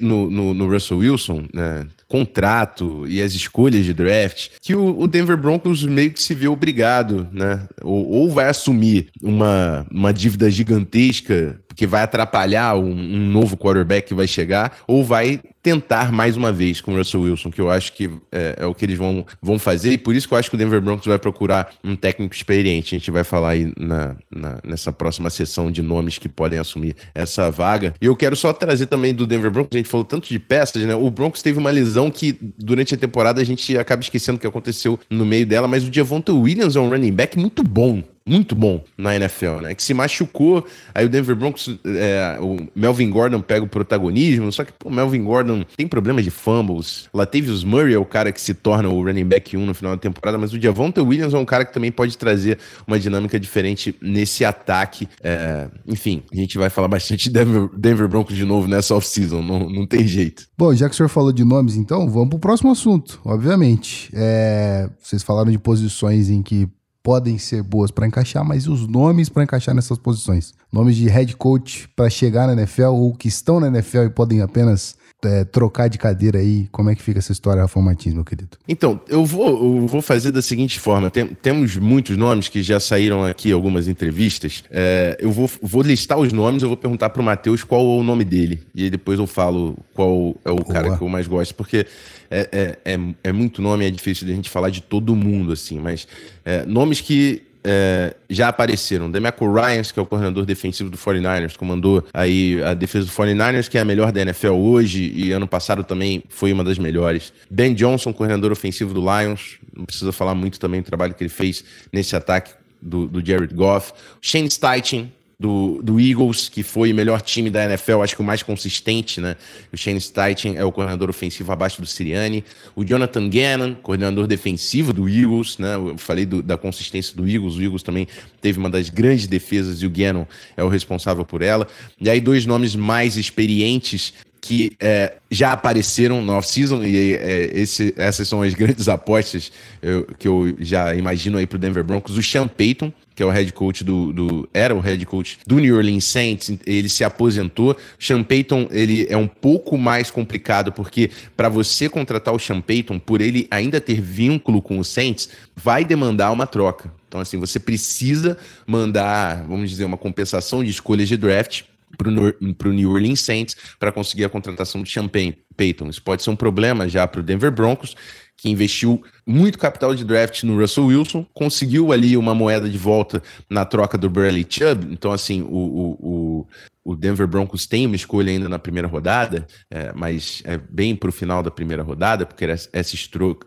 no, 0.00 0.30
no, 0.30 0.54
no 0.54 0.70
Russell 0.70 0.98
Wilson, 0.98 1.46
né? 1.52 1.86
Contrato 2.12 3.06
e 3.08 3.22
as 3.22 3.32
escolhas 3.32 3.86
de 3.86 3.94
draft, 3.94 4.50
que 4.60 4.74
o, 4.74 5.06
Denver 5.06 5.34
Broncos 5.34 5.82
meio 5.82 6.10
que 6.10 6.22
se 6.22 6.34
vê 6.34 6.46
obrigado, 6.46 7.26
né? 7.32 7.66
Ou, 7.80 8.06
ou 8.06 8.30
vai 8.30 8.50
assumir 8.50 9.08
uma, 9.22 9.86
uma 9.90 10.12
dívida 10.12 10.50
gigantesca 10.50 11.58
que 11.74 11.86
vai 11.86 12.02
atrapalhar 12.02 12.76
um, 12.76 12.90
um, 12.90 13.30
novo 13.30 13.56
quarterback 13.56 14.08
que 14.08 14.14
vai 14.14 14.26
chegar, 14.26 14.78
ou 14.86 15.04
vai 15.04 15.40
tentar 15.62 16.10
mais 16.10 16.36
uma 16.36 16.52
vez 16.52 16.80
com 16.80 16.92
o 16.92 16.96
Russell 16.96 17.20
Wilson, 17.20 17.50
que 17.50 17.60
eu 17.60 17.70
acho 17.70 17.92
que 17.92 18.10
é, 18.32 18.56
é, 18.58 18.66
o 18.66 18.74
que 18.74 18.84
eles 18.84 18.98
vão, 18.98 19.24
vão 19.40 19.58
fazer, 19.58 19.92
e 19.92 19.98
por 19.98 20.14
isso 20.14 20.26
que 20.26 20.34
eu 20.34 20.38
acho 20.38 20.50
que 20.50 20.56
o 20.56 20.58
Denver 20.58 20.80
Broncos 20.80 21.06
vai 21.06 21.18
procurar 21.18 21.72
um 21.84 21.94
técnico 21.94 22.34
experiente. 22.34 22.94
A 22.94 22.98
gente 22.98 23.10
vai 23.10 23.22
falar 23.22 23.50
aí 23.50 23.72
na, 23.78 24.16
na, 24.30 24.58
nessa 24.64 24.92
próxima 24.92 25.30
sessão 25.30 25.70
de 25.70 25.80
nomes 25.80 26.18
que 26.18 26.28
podem 26.28 26.58
assumir 26.58 26.96
essa 27.14 27.50
vaga. 27.50 27.94
E 28.00 28.06
eu 28.06 28.16
quero 28.16 28.34
só 28.34 28.52
trazer 28.52 28.86
também 28.86 29.14
do 29.14 29.26
Denver 29.26 29.50
Broncos, 29.50 29.74
a 29.74 29.78
gente 29.78 29.88
falou 29.88 30.04
tanto 30.04 30.28
de 30.28 30.38
peças, 30.38 30.82
né? 30.82 30.94
O 30.94 31.10
Broncos 31.10 31.42
teve 31.42 31.58
uma 31.58 31.70
lesão 31.70 32.01
que 32.10 32.36
durante 32.58 32.94
a 32.94 32.98
temporada 32.98 33.40
a 33.40 33.44
gente 33.44 33.76
acaba 33.76 34.02
esquecendo 34.02 34.36
o 34.36 34.40
que 34.40 34.46
aconteceu 34.46 34.98
no 35.10 35.24
meio 35.24 35.46
dela, 35.46 35.68
mas 35.68 35.86
o 35.86 35.92
Javonta 35.92 36.32
Williams 36.32 36.76
é 36.76 36.80
um 36.80 36.88
running 36.88 37.12
back 37.12 37.38
muito 37.38 37.62
bom 37.62 38.02
muito 38.26 38.54
bom 38.54 38.82
na 38.96 39.16
NFL, 39.16 39.60
né? 39.62 39.74
Que 39.74 39.82
se 39.82 39.94
machucou, 39.94 40.66
aí 40.94 41.04
o 41.04 41.08
Denver 41.08 41.34
Broncos, 41.34 41.78
é, 41.84 42.38
o 42.40 42.56
Melvin 42.74 43.10
Gordon 43.10 43.40
pega 43.40 43.64
o 43.64 43.68
protagonismo, 43.68 44.50
só 44.52 44.64
que 44.64 44.72
o 44.84 44.90
Melvin 44.90 45.24
Gordon 45.24 45.64
tem 45.76 45.86
problemas 45.86 46.24
de 46.24 46.30
fumbles. 46.30 47.08
Latavius 47.12 47.64
Murray 47.64 47.94
é 47.94 47.98
o 47.98 48.04
cara 48.04 48.32
que 48.32 48.40
se 48.40 48.54
torna 48.54 48.88
o 48.88 49.02
running 49.02 49.24
back 49.24 49.56
1 49.56 49.66
no 49.66 49.74
final 49.74 49.92
da 49.92 50.00
temporada, 50.00 50.38
mas 50.38 50.52
o 50.52 50.60
Javonta 50.60 51.02
Williams 51.02 51.34
é 51.34 51.38
um 51.38 51.44
cara 51.44 51.64
que 51.64 51.72
também 51.72 51.90
pode 51.90 52.16
trazer 52.16 52.58
uma 52.86 52.98
dinâmica 52.98 53.38
diferente 53.38 53.94
nesse 54.00 54.44
ataque. 54.44 55.08
É, 55.22 55.68
enfim, 55.86 56.22
a 56.32 56.36
gente 56.36 56.58
vai 56.58 56.70
falar 56.70 56.88
bastante 56.88 57.24
de 57.24 57.30
Denver, 57.30 57.68
Denver 57.76 58.08
Broncos 58.08 58.36
de 58.36 58.44
novo 58.44 58.68
nessa 58.68 58.94
off-season, 58.94 59.42
não, 59.42 59.68
não 59.68 59.86
tem 59.86 60.06
jeito. 60.06 60.46
Bom, 60.56 60.74
já 60.74 60.88
que 60.88 60.94
o 60.94 60.96
senhor 60.96 61.08
falou 61.08 61.32
de 61.32 61.44
nomes, 61.44 61.76
então, 61.76 62.08
vamos 62.08 62.30
pro 62.30 62.38
próximo 62.38 62.70
assunto, 62.70 63.20
obviamente. 63.24 64.10
É, 64.14 64.88
vocês 65.00 65.22
falaram 65.22 65.50
de 65.50 65.58
posições 65.58 66.28
em 66.28 66.42
que 66.42 66.68
podem 67.02 67.36
ser 67.38 67.62
boas 67.62 67.90
para 67.90 68.06
encaixar, 68.06 68.44
mas 68.44 68.66
os 68.68 68.86
nomes 68.86 69.28
para 69.28 69.42
encaixar 69.42 69.74
nessas 69.74 69.98
posições. 69.98 70.54
Nomes 70.72 70.96
de 70.96 71.08
head 71.08 71.36
coach 71.36 71.88
para 71.96 72.08
chegar 72.08 72.46
na 72.46 72.52
NFL 72.52 72.92
ou 72.92 73.12
que 73.12 73.28
estão 73.28 73.58
na 73.58 73.66
NFL 73.66 74.04
e 74.04 74.10
podem 74.10 74.40
apenas 74.40 74.96
é, 75.24 75.44
trocar 75.44 75.88
de 75.88 75.98
cadeira 75.98 76.38
aí. 76.38 76.68
Como 76.70 76.90
é 76.90 76.94
que 76.94 77.02
fica 77.02 77.18
essa 77.18 77.32
história, 77.32 77.62
Rafa 77.62 77.80
Martins, 77.80 78.14
meu 78.14 78.24
querido? 78.24 78.56
Então, 78.68 79.00
eu 79.08 79.24
vou, 79.24 79.80
eu 79.80 79.86
vou 79.86 80.02
fazer 80.02 80.32
da 80.32 80.42
seguinte 80.42 80.78
forma: 80.80 81.10
Tem, 81.10 81.26
temos 81.26 81.76
muitos 81.76 82.16
nomes 82.16 82.48
que 82.48 82.62
já 82.62 82.80
saíram 82.80 83.24
aqui, 83.24 83.52
algumas 83.52 83.88
entrevistas. 83.88 84.64
É, 84.70 85.16
eu 85.20 85.30
vou, 85.30 85.50
vou 85.60 85.82
listar 85.82 86.18
os 86.18 86.32
nomes, 86.32 86.62
eu 86.62 86.68
vou 86.68 86.76
perguntar 86.76 87.10
para 87.10 87.22
o 87.22 87.24
Matheus 87.24 87.64
qual 87.64 87.80
é 87.80 88.00
o 88.00 88.02
nome 88.02 88.24
dele. 88.24 88.62
E 88.74 88.84
aí 88.84 88.90
depois 88.90 89.18
eu 89.18 89.26
falo 89.26 89.76
qual 89.94 90.34
é 90.44 90.50
o 90.50 90.56
Boa. 90.56 90.72
cara 90.72 90.96
que 90.96 91.02
eu 91.02 91.08
mais 91.08 91.26
gosto, 91.26 91.54
porque 91.54 91.86
é, 92.30 92.48
é, 92.84 92.94
é, 92.94 92.98
é, 93.24 93.32
muito 93.32 93.60
nome, 93.60 93.86
é 93.86 93.90
difícil 93.90 94.26
de 94.26 94.32
a 94.32 94.36
gente 94.36 94.48
falar 94.48 94.70
de 94.70 94.80
todo 94.80 95.14
mundo, 95.14 95.52
assim, 95.52 95.78
mas 95.78 96.08
é, 96.44 96.64
nomes 96.64 97.00
que 97.00 97.42
é, 97.64 98.14
já 98.28 98.48
apareceram. 98.48 99.10
Demeco 99.10 99.50
Ryans, 99.52 99.92
que 99.92 99.98
é 99.98 100.02
o 100.02 100.06
coordenador 100.06 100.44
defensivo 100.44 100.90
do 100.90 100.96
49ers, 100.96 101.56
comandou 101.56 102.04
aí 102.12 102.62
a 102.62 102.74
defesa 102.74 103.06
do 103.06 103.12
49ers, 103.12 103.68
que 103.68 103.78
é 103.78 103.80
a 103.80 103.84
melhor 103.84 104.12
da 104.12 104.20
NFL 104.20 104.52
hoje 104.52 105.12
e 105.14 105.32
ano 105.32 105.46
passado 105.46 105.84
também 105.84 106.22
foi 106.28 106.52
uma 106.52 106.64
das 106.64 106.78
melhores. 106.78 107.32
Ben 107.50 107.74
Johnson, 107.74 108.12
coordenador 108.12 108.52
ofensivo 108.52 108.92
do 108.92 109.00
Lions, 109.00 109.58
não 109.76 109.84
precisa 109.84 110.12
falar 110.12 110.34
muito 110.34 110.58
também 110.58 110.80
do 110.80 110.84
trabalho 110.84 111.14
que 111.14 111.22
ele 111.22 111.30
fez 111.30 111.64
nesse 111.92 112.16
ataque 112.16 112.52
do, 112.80 113.06
do 113.06 113.24
Jared 113.24 113.54
Goff. 113.54 113.92
Shane 114.20 114.50
Steichen, 114.50 115.12
do, 115.42 115.80
do 115.82 115.98
Eagles, 115.98 116.48
que 116.48 116.62
foi 116.62 116.92
o 116.92 116.94
melhor 116.94 117.20
time 117.20 117.50
da 117.50 117.64
NFL, 117.64 118.00
acho 118.00 118.14
que 118.14 118.22
o 118.22 118.24
mais 118.24 118.44
consistente, 118.44 119.20
né? 119.20 119.36
O 119.72 119.76
Shane 119.76 120.00
Steichen 120.00 120.56
é 120.56 120.64
o 120.64 120.70
coordenador 120.70 121.10
ofensivo 121.10 121.50
abaixo 121.50 121.80
do 121.80 121.86
Siriani. 121.86 122.44
O 122.76 122.84
Jonathan 122.84 123.28
Gannon, 123.28 123.74
coordenador 123.74 124.28
defensivo 124.28 124.92
do 124.92 125.08
Eagles, 125.08 125.58
né? 125.58 125.74
Eu 125.74 125.98
falei 125.98 126.24
do, 126.24 126.40
da 126.40 126.56
consistência 126.56 127.16
do 127.16 127.28
Eagles, 127.28 127.56
o 127.56 127.62
Eagles 127.62 127.82
também 127.82 128.06
teve 128.40 128.60
uma 128.60 128.70
das 128.70 128.88
grandes 128.88 129.26
defesas 129.26 129.82
e 129.82 129.86
o 129.86 129.90
Gannon 129.90 130.24
é 130.56 130.62
o 130.62 130.68
responsável 130.68 131.24
por 131.24 131.42
ela. 131.42 131.66
E 132.00 132.08
aí, 132.08 132.20
dois 132.20 132.46
nomes 132.46 132.76
mais 132.76 133.16
experientes 133.16 134.14
que 134.42 134.72
é, 134.80 135.14
já 135.30 135.52
apareceram 135.52 136.20
no 136.20 136.32
off-season 136.32 136.82
e 136.82 137.14
é, 137.14 137.50
esse, 137.54 137.94
essas 137.96 138.26
são 138.26 138.42
as 138.42 138.52
grandes 138.52 138.88
apostas 138.88 139.52
eu, 139.80 140.04
que 140.18 140.26
eu 140.26 140.56
já 140.58 140.92
imagino 140.96 141.38
aí 141.38 141.46
pro 141.46 141.60
Denver 141.60 141.84
Broncos. 141.84 142.18
O 142.18 142.22
Sean 142.22 142.48
Payton, 142.48 142.92
que 143.14 143.22
é 143.22 143.26
o 143.26 143.30
head 143.30 143.52
coach 143.52 143.84
do, 143.84 144.12
do, 144.12 144.48
era 144.52 144.74
o 144.74 144.80
head 144.80 145.06
coach 145.06 145.38
do 145.46 145.60
New 145.60 145.76
Orleans 145.76 146.06
Saints, 146.06 146.58
ele 146.66 146.88
se 146.88 147.04
aposentou. 147.04 147.76
Sean 148.00 148.24
Payton, 148.24 148.66
ele 148.72 149.06
é 149.08 149.16
um 149.16 149.28
pouco 149.28 149.78
mais 149.78 150.10
complicado 150.10 150.72
porque 150.72 151.08
para 151.36 151.48
você 151.48 151.88
contratar 151.88 152.34
o 152.34 152.38
Sean 152.38 152.60
Payton, 152.60 152.98
por 152.98 153.20
ele 153.20 153.46
ainda 153.48 153.80
ter 153.80 154.00
vínculo 154.00 154.60
com 154.60 154.76
o 154.76 154.84
Saints, 154.84 155.28
vai 155.54 155.84
demandar 155.84 156.32
uma 156.32 156.48
troca. 156.48 156.92
Então 157.06 157.20
assim, 157.20 157.38
você 157.38 157.60
precisa 157.60 158.36
mandar, 158.66 159.44
vamos 159.46 159.70
dizer, 159.70 159.84
uma 159.84 159.96
compensação 159.96 160.64
de 160.64 160.70
escolhas 160.70 161.08
de 161.08 161.16
draft 161.16 161.62
para 161.96 162.68
o 162.68 162.72
New 162.72 162.90
Orleans 162.90 163.20
Saints 163.20 163.56
para 163.78 163.92
conseguir 163.92 164.24
a 164.24 164.28
contratação 164.28 164.82
de 164.82 164.90
Champagne 164.90 165.36
Payton. 165.56 165.88
Isso 165.88 166.02
pode 166.02 166.22
ser 166.22 166.30
um 166.30 166.36
problema 166.36 166.88
já 166.88 167.06
para 167.06 167.20
o 167.20 167.22
Denver 167.22 167.50
Broncos, 167.50 167.94
que 168.36 168.50
investiu 168.50 169.02
muito 169.24 169.58
capital 169.58 169.94
de 169.94 170.04
draft 170.04 170.42
no 170.42 170.58
Russell 170.58 170.86
Wilson, 170.86 171.24
conseguiu 171.32 171.92
ali 171.92 172.16
uma 172.16 172.34
moeda 172.34 172.68
de 172.68 172.76
volta 172.76 173.22
na 173.48 173.64
troca 173.64 173.96
do 173.96 174.10
Burley 174.10 174.44
Chubb. 174.48 174.92
Então, 174.92 175.12
assim, 175.12 175.42
o, 175.42 175.46
o, 175.46 175.98
o, 176.00 176.46
o 176.84 176.96
Denver 176.96 177.28
Broncos 177.28 177.66
tem 177.66 177.86
uma 177.86 177.94
escolha 177.94 178.32
ainda 178.32 178.48
na 178.48 178.58
primeira 178.58 178.88
rodada, 178.88 179.46
é, 179.70 179.92
mas 179.94 180.42
é 180.44 180.58
bem 180.58 180.96
para 180.96 181.10
o 181.10 181.12
final 181.12 181.40
da 181.40 181.52
primeira 181.52 181.84
rodada, 181.84 182.26
porque 182.26 182.44
essa, 182.44 182.68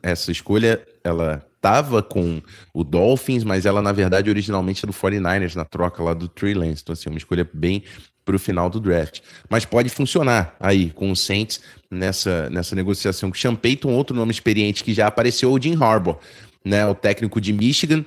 essa 0.02 0.32
escolha 0.32 0.82
ela 1.04 1.46
estava 1.56 2.02
com 2.02 2.42
o 2.74 2.84
Dolphins, 2.84 3.44
mas 3.44 3.66
ela, 3.66 3.82
na 3.82 3.92
verdade, 3.92 4.30
originalmente 4.30 4.86
é 4.86 4.88
do 4.88 4.94
49ers, 4.94 5.56
na 5.56 5.66
troca 5.66 6.02
lá 6.04 6.14
do 6.14 6.30
Trey 6.30 6.54
Lance. 6.54 6.82
Então, 6.84 6.94
assim, 6.94 7.10
é 7.10 7.12
uma 7.12 7.18
escolha 7.18 7.50
bem 7.52 7.84
para 8.26 8.36
o 8.36 8.40
final 8.40 8.70
do 8.70 8.80
draft. 8.80 9.22
Mas 9.48 9.64
pode 9.64 9.90
funcionar 9.90 10.56
aí 10.60 10.90
com 10.90 11.12
o 11.12 11.16
Saints 11.16 11.62
nessa, 11.90 12.50
nessa 12.50 12.76
negociação 12.76 13.32
com 13.32 13.50
o 13.50 13.58
Payton, 13.58 13.94
outro 13.94 14.16
nome 14.16 14.32
experiente 14.32 14.84
que 14.84 14.94
já 14.94 15.08
apareceu, 15.08 15.52
o 15.52 15.62
Jim 15.62 15.78
Harbaugh, 15.82 16.18
né, 16.64 16.86
o 16.88 16.96
técnico 16.96 17.40
de 17.40 17.54
Michigan, 17.54 18.04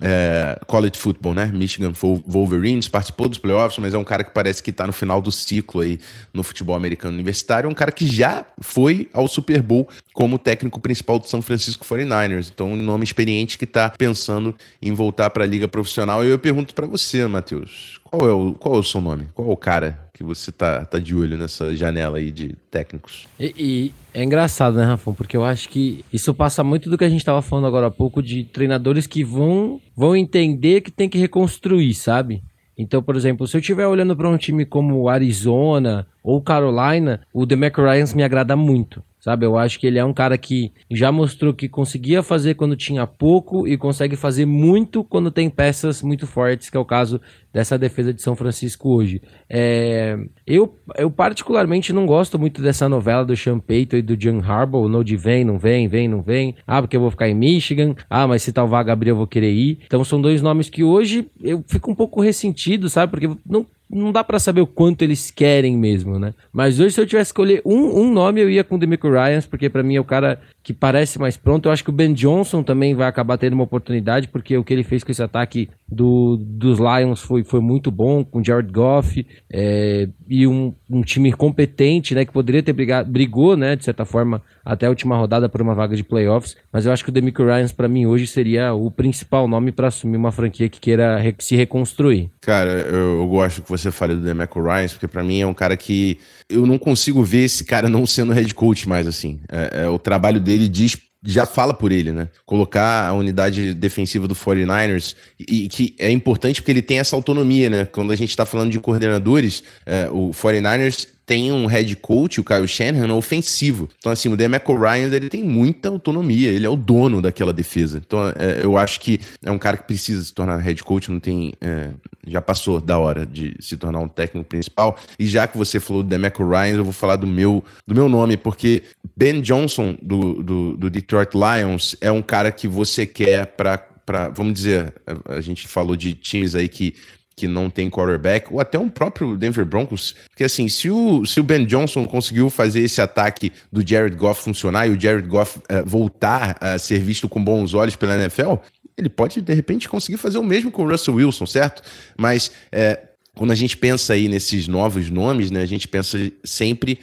é, 0.00 0.58
college 0.66 0.98
football, 0.98 1.34
né? 1.34 1.46
Michigan 1.46 1.92
Wolverines, 2.26 2.88
participou 2.88 3.28
dos 3.28 3.38
playoffs, 3.38 3.78
mas 3.78 3.94
é 3.94 3.98
um 3.98 4.04
cara 4.04 4.24
que 4.24 4.32
parece 4.32 4.62
que 4.62 4.70
está 4.70 4.86
no 4.86 4.92
final 4.92 5.20
do 5.20 5.30
ciclo 5.30 5.82
aí 5.82 6.00
no 6.32 6.42
futebol 6.42 6.74
americano 6.74 7.14
universitário. 7.14 7.68
É 7.68 7.70
um 7.70 7.74
cara 7.74 7.92
que 7.92 8.06
já 8.06 8.44
foi 8.60 9.08
ao 9.12 9.28
Super 9.28 9.62
Bowl 9.62 9.88
como 10.12 10.38
técnico 10.38 10.80
principal 10.80 11.18
do 11.18 11.28
São 11.28 11.40
Francisco 11.40 11.84
49ers. 11.84 12.50
Então, 12.52 12.72
um 12.72 12.76
nome 12.76 13.04
experiente 13.04 13.56
que 13.56 13.64
está 13.64 13.90
pensando 13.90 14.54
em 14.82 14.92
voltar 14.92 15.30
para 15.30 15.44
a 15.44 15.46
liga 15.46 15.68
profissional. 15.68 16.24
E 16.24 16.28
eu 16.28 16.38
pergunto 16.38 16.74
para 16.74 16.86
você, 16.86 17.24
Matheus, 17.26 18.00
qual 18.18 18.30
é, 18.30 18.32
o, 18.32 18.54
qual 18.54 18.74
é 18.76 18.78
o 18.78 18.82
seu 18.82 19.00
nome? 19.00 19.28
Qual 19.34 19.48
é 19.48 19.52
o 19.52 19.56
cara 19.56 20.08
que 20.12 20.22
você 20.22 20.52
tá, 20.52 20.84
tá 20.84 20.98
de 20.98 21.14
olho 21.14 21.36
nessa 21.36 21.74
janela 21.76 22.18
aí 22.18 22.30
de 22.30 22.54
técnicos? 22.70 23.26
E, 23.38 23.54
e 23.56 23.94
é 24.12 24.22
engraçado, 24.22 24.76
né, 24.76 24.84
Rafão? 24.84 25.14
Porque 25.14 25.36
eu 25.36 25.44
acho 25.44 25.68
que 25.68 26.04
isso 26.12 26.32
passa 26.32 26.62
muito 26.62 26.88
do 26.88 26.96
que 26.96 27.04
a 27.04 27.08
gente 27.08 27.20
estava 27.20 27.42
falando 27.42 27.66
agora 27.66 27.88
há 27.88 27.90
pouco 27.90 28.22
de 28.22 28.44
treinadores 28.44 29.06
que 29.06 29.24
vão, 29.24 29.80
vão 29.96 30.16
entender 30.16 30.80
que 30.80 30.90
tem 30.90 31.08
que 31.08 31.18
reconstruir, 31.18 31.94
sabe? 31.94 32.42
Então, 32.76 33.02
por 33.02 33.16
exemplo, 33.16 33.46
se 33.46 33.56
eu 33.56 33.60
estiver 33.60 33.86
olhando 33.86 34.16
para 34.16 34.28
um 34.28 34.36
time 34.36 34.64
como 34.64 35.08
Arizona 35.08 36.06
ou 36.22 36.42
Carolina, 36.42 37.20
o 37.32 37.46
DeMarco 37.46 37.82
Ryans 37.82 38.14
me 38.14 38.22
agrada 38.22 38.56
muito 38.56 39.02
sabe? 39.24 39.46
Eu 39.46 39.56
acho 39.56 39.80
que 39.80 39.86
ele 39.86 39.98
é 39.98 40.04
um 40.04 40.12
cara 40.12 40.36
que 40.36 40.70
já 40.90 41.10
mostrou 41.10 41.54
que 41.54 41.66
conseguia 41.66 42.22
fazer 42.22 42.56
quando 42.56 42.76
tinha 42.76 43.06
pouco 43.06 43.66
e 43.66 43.74
consegue 43.78 44.16
fazer 44.16 44.44
muito 44.44 45.02
quando 45.02 45.30
tem 45.30 45.48
peças 45.48 46.02
muito 46.02 46.26
fortes, 46.26 46.68
que 46.68 46.76
é 46.76 46.80
o 46.80 46.84
caso 46.84 47.18
dessa 47.50 47.78
defesa 47.78 48.12
de 48.12 48.20
São 48.20 48.36
Francisco 48.36 48.90
hoje. 48.90 49.22
É, 49.48 50.18
eu, 50.46 50.78
eu 50.98 51.10
particularmente 51.10 51.90
não 51.90 52.04
gosto 52.04 52.38
muito 52.38 52.60
dessa 52.60 52.86
novela 52.86 53.24
do 53.24 53.34
Sean 53.34 53.58
Payton 53.58 53.96
e 53.96 54.02
do 54.02 54.14
John 54.14 54.42
Harbaugh, 54.44 54.90
no 54.90 55.02
de 55.02 55.16
vem, 55.16 55.42
não 55.42 55.58
vem, 55.58 55.88
vem, 55.88 56.06
não 56.06 56.20
vem. 56.20 56.54
Ah, 56.66 56.82
porque 56.82 56.94
eu 56.94 57.00
vou 57.00 57.10
ficar 57.10 57.26
em 57.26 57.34
Michigan. 57.34 57.94
Ah, 58.10 58.28
mas 58.28 58.42
se 58.42 58.52
tal 58.52 58.68
vaga 58.68 58.92
abrir 58.92 59.08
eu 59.08 59.16
vou 59.16 59.26
querer 59.26 59.52
ir. 59.52 59.78
Então 59.86 60.04
são 60.04 60.20
dois 60.20 60.42
nomes 60.42 60.68
que 60.68 60.84
hoje 60.84 61.30
eu 61.40 61.64
fico 61.66 61.90
um 61.90 61.94
pouco 61.94 62.20
ressentido, 62.20 62.90
sabe? 62.90 63.10
Porque 63.10 63.30
não 63.48 63.66
não 63.94 64.12
dá 64.12 64.24
para 64.24 64.38
saber 64.38 64.60
o 64.60 64.66
quanto 64.66 65.02
eles 65.02 65.30
querem 65.30 65.76
mesmo, 65.76 66.18
né? 66.18 66.34
Mas 66.52 66.80
hoje, 66.80 66.94
se 66.94 67.00
eu 67.00 67.06
tivesse 67.06 67.32
que 67.32 67.40
escolher 67.40 67.62
um, 67.64 68.00
um 68.00 68.12
nome, 68.12 68.40
eu 68.40 68.50
ia 68.50 68.64
com 68.64 68.74
o 68.74 68.78
Demico 68.78 69.08
Ryans, 69.08 69.46
porque 69.46 69.70
para 69.70 69.82
mim 69.82 69.96
é 69.96 70.00
o 70.00 70.04
cara 70.04 70.40
que 70.64 70.72
parece 70.72 71.18
mais 71.18 71.36
pronto. 71.36 71.68
Eu 71.68 71.72
acho 71.72 71.84
que 71.84 71.90
o 71.90 71.92
Ben 71.92 72.14
Johnson 72.14 72.62
também 72.62 72.94
vai 72.94 73.06
acabar 73.06 73.36
tendo 73.36 73.52
uma 73.52 73.64
oportunidade, 73.64 74.28
porque 74.28 74.56
o 74.56 74.64
que 74.64 74.72
ele 74.72 74.82
fez 74.82 75.04
com 75.04 75.12
esse 75.12 75.22
ataque 75.22 75.68
do, 75.86 76.38
dos 76.40 76.78
Lions 76.78 77.20
foi, 77.20 77.44
foi 77.44 77.60
muito 77.60 77.90
bom, 77.90 78.24
com 78.24 78.42
Jared 78.42 78.72
Goff 78.72 79.26
é, 79.52 80.08
e 80.26 80.46
um, 80.46 80.74
um, 80.88 81.02
time 81.02 81.30
competente, 81.32 82.14
né, 82.14 82.24
que 82.24 82.32
poderia 82.32 82.62
ter 82.62 82.72
brigado, 82.72 83.10
brigou, 83.10 83.56
né, 83.58 83.76
de 83.76 83.84
certa 83.84 84.06
forma, 84.06 84.42
até 84.64 84.86
a 84.86 84.88
última 84.88 85.16
rodada 85.16 85.50
por 85.50 85.60
uma 85.60 85.74
vaga 85.74 85.94
de 85.94 86.02
playoffs. 86.02 86.56
Mas 86.72 86.86
eu 86.86 86.92
acho 86.92 87.04
que 87.04 87.10
o 87.10 87.12
Demico 87.12 87.44
Ryans, 87.44 87.70
para 87.70 87.86
mim, 87.86 88.06
hoje 88.06 88.26
seria 88.26 88.72
o 88.72 88.90
principal 88.90 89.46
nome 89.46 89.70
para 89.70 89.88
assumir 89.88 90.16
uma 90.16 90.32
franquia 90.32 90.70
que 90.70 90.80
queira 90.80 91.18
re 91.18 91.34
se 91.38 91.54
reconstruir. 91.54 92.30
Cara, 92.40 92.70
eu, 92.70 93.20
eu 93.20 93.28
gosto 93.28 93.60
que 93.60 93.68
você 93.68 93.90
fale 93.90 94.14
do 94.14 94.22
Demico 94.22 94.62
Ryans, 94.62 94.94
porque 94.94 95.08
para 95.08 95.22
mim 95.22 95.40
é 95.40 95.46
um 95.46 95.54
cara 95.54 95.76
que 95.76 96.18
eu 96.48 96.66
não 96.66 96.78
consigo 96.78 97.22
ver 97.22 97.44
esse 97.44 97.64
cara 97.64 97.88
não 97.88 98.06
sendo 98.06 98.32
head 98.32 98.54
coach 98.54 98.88
mais 98.88 99.06
assim. 99.06 99.40
É, 99.50 99.82
é, 99.82 99.88
o 99.88 99.98
trabalho 99.98 100.40
dele 100.40 100.53
diz 100.68 100.96
já 101.26 101.46
fala 101.46 101.72
por 101.72 101.90
ele, 101.90 102.12
né? 102.12 102.28
Colocar 102.44 103.08
a 103.08 103.14
unidade 103.14 103.72
defensiva 103.72 104.28
do 104.28 104.34
49ers, 104.34 105.16
e, 105.40 105.68
que 105.68 105.96
é 105.98 106.10
importante 106.10 106.60
porque 106.60 106.70
ele 106.70 106.82
tem 106.82 106.98
essa 106.98 107.16
autonomia, 107.16 107.70
né? 107.70 107.84
Quando 107.86 108.12
a 108.12 108.16
gente 108.16 108.28
está 108.28 108.44
falando 108.44 108.70
de 108.70 108.78
coordenadores, 108.78 109.64
é, 109.86 110.08
o 110.10 110.30
49ers 110.30 111.08
tem 111.26 111.52
um 111.52 111.66
head 111.66 111.96
coach, 111.96 112.40
o 112.40 112.44
Kyle 112.44 112.68
Shanahan, 112.68 113.14
ofensivo. 113.14 113.88
Então, 113.98 114.12
assim, 114.12 114.28
o 114.28 114.36
Demeco 114.36 114.74
Ryan, 114.74 115.08
ele 115.14 115.28
tem 115.28 115.42
muita 115.42 115.88
autonomia, 115.88 116.50
ele 116.50 116.66
é 116.66 116.68
o 116.68 116.76
dono 116.76 117.22
daquela 117.22 117.52
defesa. 117.52 118.02
Então, 118.04 118.28
é, 118.28 118.60
eu 118.62 118.76
acho 118.76 119.00
que 119.00 119.20
é 119.42 119.50
um 119.50 119.58
cara 119.58 119.76
que 119.76 119.84
precisa 119.84 120.22
se 120.22 120.32
tornar 120.32 120.58
head 120.58 120.82
coach, 120.82 121.10
não 121.10 121.20
tem... 121.20 121.54
É, 121.60 121.90
já 122.26 122.40
passou 122.40 122.80
da 122.80 122.98
hora 122.98 123.26
de 123.26 123.54
se 123.60 123.76
tornar 123.76 124.00
um 124.00 124.08
técnico 124.08 124.48
principal. 124.48 124.98
E 125.18 125.26
já 125.26 125.46
que 125.46 125.58
você 125.58 125.78
falou 125.78 126.02
do 126.02 126.08
Demeco 126.08 126.46
Ryan, 126.46 126.76
eu 126.76 126.84
vou 126.84 126.92
falar 126.92 127.16
do 127.16 127.26
meu, 127.26 127.62
do 127.86 127.94
meu 127.94 128.08
nome, 128.08 128.36
porque 128.36 128.82
Ben 129.16 129.40
Johnson, 129.40 129.96
do, 130.00 130.42
do, 130.42 130.76
do 130.76 130.90
Detroit 130.90 131.30
Lions, 131.34 131.96
é 132.00 132.10
um 132.10 132.22
cara 132.22 132.50
que 132.50 132.68
você 132.68 133.06
quer 133.06 133.46
para... 133.46 133.88
Vamos 134.34 134.52
dizer, 134.52 134.92
a 135.26 135.40
gente 135.40 135.66
falou 135.66 135.96
de 135.96 136.12
times 136.12 136.54
aí 136.54 136.68
que 136.68 136.94
que 137.36 137.48
não 137.48 137.68
tem 137.68 137.90
quarterback, 137.90 138.52
ou 138.52 138.60
até 138.60 138.78
um 138.78 138.88
próprio 138.88 139.36
Denver 139.36 139.64
Broncos, 139.64 140.14
porque 140.28 140.44
assim, 140.44 140.68
se 140.68 140.90
o, 140.90 141.24
se 141.26 141.40
o 141.40 141.42
Ben 141.42 141.64
Johnson 141.64 142.04
conseguiu 142.06 142.48
fazer 142.48 142.80
esse 142.80 143.00
ataque 143.00 143.52
do 143.72 143.86
Jared 143.86 144.16
Goff 144.16 144.42
funcionar 144.42 144.86
e 144.86 144.90
o 144.90 145.00
Jared 145.00 145.26
Goff 145.26 145.58
uh, 145.58 145.84
voltar 145.84 146.56
a 146.60 146.78
ser 146.78 147.00
visto 147.00 147.28
com 147.28 147.42
bons 147.42 147.74
olhos 147.74 147.96
pela 147.96 148.14
NFL, 148.14 148.54
ele 148.96 149.08
pode 149.08 149.40
de 149.40 149.54
repente 149.54 149.88
conseguir 149.88 150.18
fazer 150.18 150.38
o 150.38 150.44
mesmo 150.44 150.70
com 150.70 150.84
o 150.84 150.88
Russell 150.88 151.14
Wilson, 151.14 151.46
certo? 151.46 151.82
Mas 152.16 152.52
é, 152.70 153.00
quando 153.34 153.50
a 153.50 153.56
gente 153.56 153.76
pensa 153.76 154.12
aí 154.12 154.28
nesses 154.28 154.68
novos 154.68 155.10
nomes, 155.10 155.50
né, 155.50 155.62
a 155.62 155.66
gente 155.66 155.88
pensa 155.88 156.18
sempre 156.44 157.00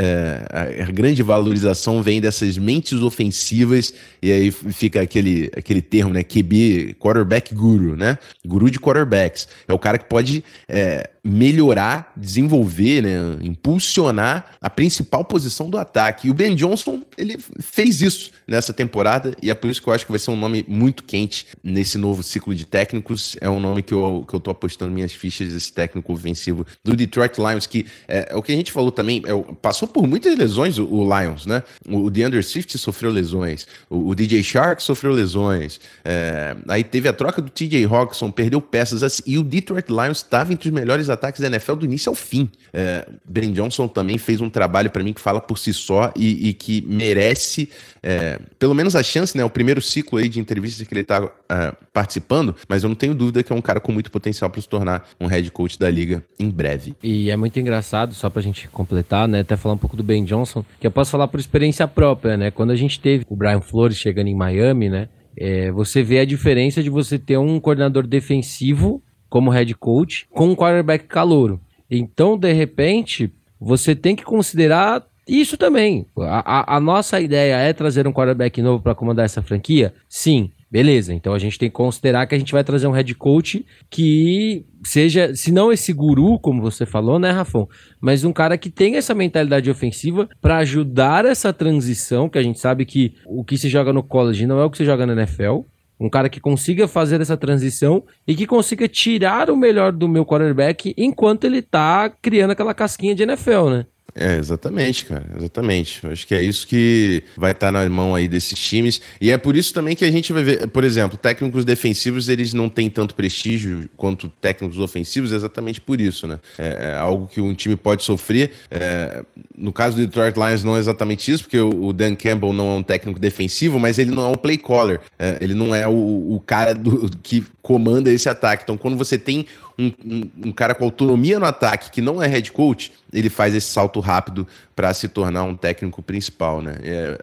é, 0.00 0.84
a 0.84 0.92
grande 0.92 1.22
valorização 1.24 2.02
vem 2.02 2.20
dessas 2.20 2.56
mentes 2.56 3.02
ofensivas, 3.02 3.92
e 4.22 4.30
aí 4.30 4.50
fica 4.52 5.02
aquele, 5.02 5.50
aquele 5.56 5.82
termo, 5.82 6.12
né? 6.12 6.22
QB, 6.22 6.94
quarterback 7.00 7.52
guru, 7.52 7.96
né? 7.96 8.16
Guru 8.46 8.70
de 8.70 8.78
quarterbacks. 8.78 9.48
É 9.66 9.72
o 9.72 9.78
cara 9.78 9.98
que 9.98 10.08
pode 10.08 10.44
é, 10.68 11.10
melhorar, 11.28 12.12
desenvolver, 12.16 13.02
né, 13.02 13.38
impulsionar 13.42 14.56
a 14.60 14.70
principal 14.70 15.24
posição 15.24 15.68
do 15.68 15.76
ataque. 15.76 16.28
E 16.28 16.30
o 16.30 16.34
Ben 16.34 16.54
Johnson, 16.54 17.02
ele 17.18 17.36
fez 17.60 18.00
isso 18.00 18.30
nessa 18.46 18.72
temporada 18.72 19.36
e 19.42 19.50
é 19.50 19.54
por 19.54 19.70
isso 19.70 19.82
que 19.82 19.88
eu 19.88 19.92
acho 19.92 20.06
que 20.06 20.12
vai 20.12 20.18
ser 20.18 20.30
um 20.30 20.36
nome 20.36 20.64
muito 20.66 21.04
quente 21.04 21.46
nesse 21.62 21.98
novo 21.98 22.22
ciclo 22.22 22.54
de 22.54 22.64
técnicos. 22.64 23.36
É 23.42 23.50
um 23.50 23.60
nome 23.60 23.82
que 23.82 23.92
eu, 23.92 24.24
que 24.26 24.34
eu 24.34 24.40
tô 24.40 24.50
apostando 24.50 24.90
minhas 24.90 25.12
fichas, 25.12 25.52
esse 25.52 25.70
técnico 25.70 26.12
ofensivo 26.12 26.66
do 26.82 26.96
Detroit 26.96 27.36
Lions, 27.36 27.66
que 27.66 27.84
é, 28.06 28.28
é 28.30 28.36
o 28.36 28.42
que 28.42 28.52
a 28.52 28.56
gente 28.56 28.72
falou 28.72 28.90
também, 28.90 29.22
é, 29.26 29.54
passou 29.60 29.86
por 29.86 30.06
muitas 30.06 30.36
lesões 30.36 30.78
o, 30.78 30.86
o, 30.86 31.04
Lions, 31.04 31.44
né? 31.44 31.62
O 31.86 32.08
DeAndre 32.08 32.42
Swift 32.42 32.78
sofreu 32.78 33.10
lesões, 33.10 33.66
o, 33.90 34.08
o 34.08 34.14
DJ 34.14 34.42
Shark 34.42 34.82
sofreu 34.82 35.12
lesões, 35.12 35.78
é, 36.04 36.56
aí 36.68 36.82
teve 36.82 37.08
a 37.08 37.12
troca 37.12 37.42
do 37.42 37.50
TJ 37.50 37.84
Hawkinson, 37.84 38.30
perdeu 38.30 38.60
peças, 38.62 39.22
e 39.26 39.36
o 39.36 39.42
Detroit 39.42 39.88
Lions 39.88 40.18
estava 40.18 40.52
entre 40.52 40.68
os 40.68 40.74
melhores 40.74 41.10
ataques 41.18 41.40
da 41.40 41.48
NFL 41.48 41.74
do 41.74 41.84
início 41.84 42.10
ao 42.10 42.14
fim. 42.14 42.50
É, 42.72 43.06
Ben 43.24 43.52
Johnson 43.52 43.88
também 43.88 44.18
fez 44.18 44.40
um 44.40 44.48
trabalho 44.48 44.90
para 44.90 45.02
mim 45.02 45.12
que 45.12 45.20
fala 45.20 45.40
por 45.40 45.58
si 45.58 45.74
só 45.74 46.12
e, 46.16 46.48
e 46.48 46.54
que 46.54 46.82
merece 46.86 47.68
é, 48.02 48.38
pelo 48.58 48.74
menos 48.74 48.94
a 48.96 49.02
chance, 49.02 49.36
né? 49.36 49.44
O 49.44 49.50
primeiro 49.50 49.80
ciclo 49.80 50.18
aí 50.18 50.28
de 50.28 50.40
entrevistas 50.40 50.86
que 50.86 50.94
ele 50.94 51.00
está 51.00 51.30
é, 51.48 51.74
participando, 51.92 52.54
mas 52.68 52.82
eu 52.82 52.88
não 52.88 52.96
tenho 52.96 53.14
dúvida 53.14 53.42
que 53.42 53.52
é 53.52 53.56
um 53.56 53.60
cara 53.60 53.80
com 53.80 53.92
muito 53.92 54.10
potencial 54.10 54.48
para 54.50 54.60
se 54.60 54.68
tornar 54.68 55.08
um 55.20 55.26
head 55.26 55.50
coach 55.50 55.78
da 55.78 55.90
liga 55.90 56.24
em 56.38 56.48
breve. 56.48 56.94
E 57.02 57.30
é 57.30 57.36
muito 57.36 57.58
engraçado, 57.58 58.14
só 58.14 58.30
para 58.30 58.40
a 58.40 58.42
gente 58.42 58.68
completar, 58.68 59.28
né? 59.28 59.40
Até 59.40 59.56
falar 59.56 59.74
um 59.74 59.78
pouco 59.78 59.96
do 59.96 60.02
Ben 60.02 60.24
Johnson, 60.24 60.64
que 60.80 60.86
eu 60.86 60.90
posso 60.90 61.10
falar 61.10 61.28
por 61.28 61.40
experiência 61.40 61.86
própria, 61.86 62.36
né? 62.36 62.50
Quando 62.50 62.70
a 62.70 62.76
gente 62.76 63.00
teve 63.00 63.24
o 63.28 63.36
Brian 63.36 63.60
Flores 63.60 63.96
chegando 63.96 64.28
em 64.28 64.36
Miami, 64.36 64.88
né? 64.88 65.08
É, 65.40 65.70
você 65.70 66.02
vê 66.02 66.18
a 66.18 66.24
diferença 66.24 66.82
de 66.82 66.90
você 66.90 67.18
ter 67.18 67.38
um 67.38 67.60
coordenador 67.60 68.06
defensivo 68.06 69.02
como 69.28 69.50
head 69.50 69.74
coach 69.74 70.26
com 70.30 70.48
um 70.48 70.56
quarterback 70.56 71.06
calouro. 71.06 71.60
Então, 71.90 72.36
de 72.36 72.52
repente, 72.52 73.32
você 73.60 73.94
tem 73.94 74.14
que 74.14 74.24
considerar 74.24 75.06
isso 75.26 75.56
também. 75.56 76.06
A, 76.18 76.74
a, 76.74 76.76
a 76.76 76.80
nossa 76.80 77.20
ideia 77.20 77.56
é 77.56 77.72
trazer 77.72 78.06
um 78.06 78.12
quarterback 78.12 78.60
novo 78.62 78.82
para 78.82 78.94
comandar 78.94 79.24
essa 79.24 79.42
franquia? 79.42 79.94
Sim. 80.08 80.50
Beleza, 80.70 81.14
então 81.14 81.32
a 81.32 81.38
gente 81.38 81.58
tem 81.58 81.70
que 81.70 81.74
considerar 81.74 82.26
que 82.26 82.34
a 82.34 82.38
gente 82.38 82.52
vai 82.52 82.62
trazer 82.62 82.86
um 82.86 82.90
head 82.90 83.14
coach 83.14 83.64
que 83.88 84.66
seja, 84.84 85.34
se 85.34 85.50
não 85.50 85.72
esse 85.72 85.94
guru, 85.94 86.38
como 86.38 86.60
você 86.60 86.84
falou, 86.84 87.18
né, 87.18 87.30
Rafão? 87.30 87.66
Mas 87.98 88.22
um 88.22 88.34
cara 88.34 88.58
que 88.58 88.68
tenha 88.68 88.98
essa 88.98 89.14
mentalidade 89.14 89.70
ofensiva 89.70 90.28
para 90.42 90.58
ajudar 90.58 91.24
essa 91.24 91.54
transição, 91.54 92.28
que 92.28 92.36
a 92.36 92.42
gente 92.42 92.58
sabe 92.58 92.84
que 92.84 93.14
o 93.24 93.42
que 93.42 93.56
se 93.56 93.70
joga 93.70 93.94
no 93.94 94.02
college 94.02 94.46
não 94.46 94.60
é 94.60 94.64
o 94.64 94.70
que 94.70 94.76
se 94.76 94.84
joga 94.84 95.06
na 95.06 95.14
NFL. 95.14 95.60
Um 96.00 96.08
cara 96.08 96.28
que 96.28 96.40
consiga 96.40 96.86
fazer 96.86 97.20
essa 97.20 97.36
transição 97.36 98.04
e 98.26 98.34
que 98.34 98.46
consiga 98.46 98.86
tirar 98.86 99.50
o 99.50 99.56
melhor 99.56 99.92
do 99.92 100.08
meu 100.08 100.24
quarterback 100.24 100.94
enquanto 100.96 101.44
ele 101.44 101.60
tá 101.60 102.08
criando 102.22 102.52
aquela 102.52 102.74
casquinha 102.74 103.14
de 103.14 103.24
NFL, 103.24 103.68
né? 103.70 103.86
É, 104.14 104.36
exatamente, 104.36 105.04
cara, 105.04 105.24
exatamente. 105.36 106.04
Acho 106.06 106.26
que 106.26 106.34
é 106.34 106.42
isso 106.42 106.66
que 106.66 107.22
vai 107.36 107.52
estar 107.52 107.70
na 107.70 107.88
mão 107.88 108.14
aí 108.14 108.26
desses 108.26 108.58
times. 108.58 109.00
E 109.20 109.30
é 109.30 109.38
por 109.38 109.54
isso 109.54 109.72
também 109.72 109.94
que 109.94 110.04
a 110.04 110.10
gente 110.10 110.32
vai 110.32 110.42
ver, 110.42 110.66
por 110.68 110.82
exemplo, 110.82 111.16
técnicos 111.16 111.64
defensivos, 111.64 112.28
eles 112.28 112.52
não 112.52 112.68
têm 112.68 112.88
tanto 112.90 113.14
prestígio 113.14 113.88
quanto 113.96 114.28
técnicos 114.28 114.78
ofensivos, 114.78 115.30
exatamente 115.30 115.80
por 115.80 116.00
isso, 116.00 116.26
né? 116.26 116.40
É, 116.58 116.90
é 116.90 116.94
algo 116.96 117.28
que 117.28 117.40
um 117.40 117.54
time 117.54 117.76
pode 117.76 118.02
sofrer. 118.02 118.52
É, 118.70 119.22
no 119.56 119.72
caso 119.72 119.96
do 119.96 120.06
Detroit 120.06 120.36
Lions, 120.36 120.64
não 120.64 120.76
é 120.76 120.80
exatamente 120.80 121.30
isso, 121.30 121.44
porque 121.44 121.60
o, 121.60 121.92
Dan 121.92 122.16
Campbell 122.16 122.52
não 122.52 122.68
é 122.70 122.74
um 122.78 122.82
técnico 122.82 123.20
defensivo, 123.20 123.78
mas 123.78 123.98
ele 123.98 124.10
não 124.10 124.24
é 124.24 124.28
um 124.28 124.36
play 124.36 124.58
caller. 124.58 125.00
É, 125.18 125.38
ele 125.40 125.54
não 125.54 125.74
é 125.74 125.86
o, 125.86 126.34
o 126.34 126.42
cara 126.44 126.74
do, 126.74 127.10
que 127.22 127.44
comanda 127.62 128.10
esse 128.10 128.28
ataque. 128.28 128.64
Então, 128.64 128.76
quando 128.76 128.96
você 128.96 129.18
tem 129.18 129.46
um, 129.78 130.48
um, 130.48 130.52
cara 130.52 130.74
com 130.74 130.84
autonomia 130.84 131.38
no 131.38 131.46
ataque 131.46 131.90
que 131.90 132.00
não 132.00 132.20
é 132.20 132.26
head 132.26 132.50
coach, 132.50 132.92
ele 133.12 133.30
faz 133.30 133.54
esse 133.54 133.68
salto 133.68 134.00
rápido 134.00 134.46
para 134.74 134.92
se 134.92 135.08
tornar 135.08 135.44
um 135.44 135.54
técnico 135.54 136.02
principal, 136.02 136.60
né? 136.60 136.76
É, 136.82 137.18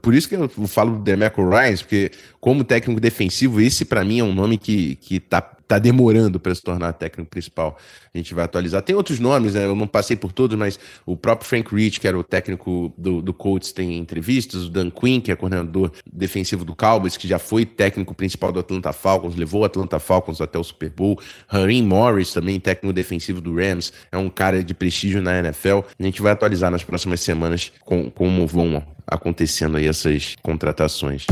por 0.00 0.12
isso 0.12 0.28
que 0.28 0.34
eu 0.34 0.48
falo 0.66 0.96
do 0.96 1.02
Demeco 1.02 1.48
Ryan, 1.48 1.76
porque 1.76 2.10
como 2.40 2.64
técnico 2.64 3.00
defensivo, 3.00 3.60
esse 3.60 3.84
para 3.84 4.04
mim 4.04 4.18
é 4.18 4.24
um 4.24 4.34
nome 4.34 4.58
que, 4.58 4.96
que 4.96 5.20
tá 5.20 5.40
tá 5.66 5.78
demorando 5.78 6.38
para 6.38 6.54
se 6.54 6.62
tornar 6.62 6.92
técnico 6.92 7.30
principal. 7.30 7.78
A 8.14 8.18
gente 8.18 8.34
vai 8.34 8.44
atualizar. 8.44 8.82
Tem 8.82 8.94
outros 8.94 9.18
nomes, 9.18 9.54
né? 9.54 9.64
Eu 9.64 9.74
não 9.74 9.86
passei 9.86 10.16
por 10.16 10.32
todos, 10.32 10.56
mas 10.58 10.78
o 11.06 11.16
próprio 11.16 11.48
Frank 11.48 11.74
Rich, 11.74 11.98
que 11.98 12.06
era 12.06 12.18
o 12.18 12.22
técnico 12.22 12.92
do, 12.96 13.22
do 13.22 13.32
Colts, 13.32 13.72
tem 13.72 13.96
entrevistas. 13.96 14.64
O 14.64 14.70
Dan 14.70 14.90
Quinn, 14.90 15.20
que 15.20 15.32
é 15.32 15.36
coordenador 15.36 15.90
defensivo 16.12 16.64
do 16.64 16.76
Cowboys, 16.76 17.16
que 17.16 17.26
já 17.26 17.38
foi 17.38 17.64
técnico 17.64 18.14
principal 18.14 18.52
do 18.52 18.60
Atlanta 18.60 18.92
Falcons, 18.92 19.34
levou 19.34 19.62
o 19.62 19.64
Atlanta 19.64 19.98
Falcons 19.98 20.40
até 20.40 20.58
o 20.58 20.64
Super 20.64 20.90
Bowl. 20.90 21.18
Harim 21.48 21.82
Morris, 21.82 22.32
também 22.32 22.60
técnico 22.60 22.92
defensivo 22.92 23.40
do 23.40 23.54
Rams, 23.54 23.92
é 24.10 24.18
um 24.18 24.28
cara 24.28 24.62
de 24.62 24.74
prestígio 24.74 25.22
na 25.22 25.38
NFL. 25.38 25.80
A 25.98 26.02
gente 26.02 26.20
vai 26.20 26.32
atualizar 26.32 26.70
nas 26.70 26.84
próximas 26.84 27.20
semanas 27.20 27.72
com, 27.80 28.10
como 28.10 28.46
vão 28.46 28.82
acontecendo 29.06 29.76
aí 29.76 29.86
essas 29.86 30.36
contratações. 30.42 31.26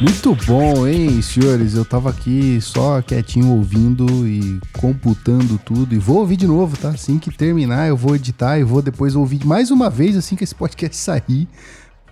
Muito 0.00 0.32
bom, 0.46 0.86
hein, 0.86 1.20
senhores? 1.20 1.74
Eu 1.74 1.84
tava 1.84 2.08
aqui 2.08 2.60
só 2.60 3.02
quietinho 3.02 3.48
ouvindo 3.48 4.28
e 4.28 4.60
computando 4.78 5.58
tudo. 5.58 5.92
E 5.92 5.98
vou 5.98 6.18
ouvir 6.18 6.36
de 6.36 6.46
novo, 6.46 6.76
tá? 6.76 6.90
Assim 6.90 7.18
que 7.18 7.32
terminar, 7.32 7.88
eu 7.88 7.96
vou 7.96 8.14
editar 8.14 8.60
e 8.60 8.62
vou 8.62 8.80
depois 8.80 9.16
ouvir 9.16 9.44
mais 9.44 9.72
uma 9.72 9.90
vez 9.90 10.16
assim 10.16 10.36
que 10.36 10.44
esse 10.44 10.54
podcast 10.54 10.94
sair, 11.02 11.48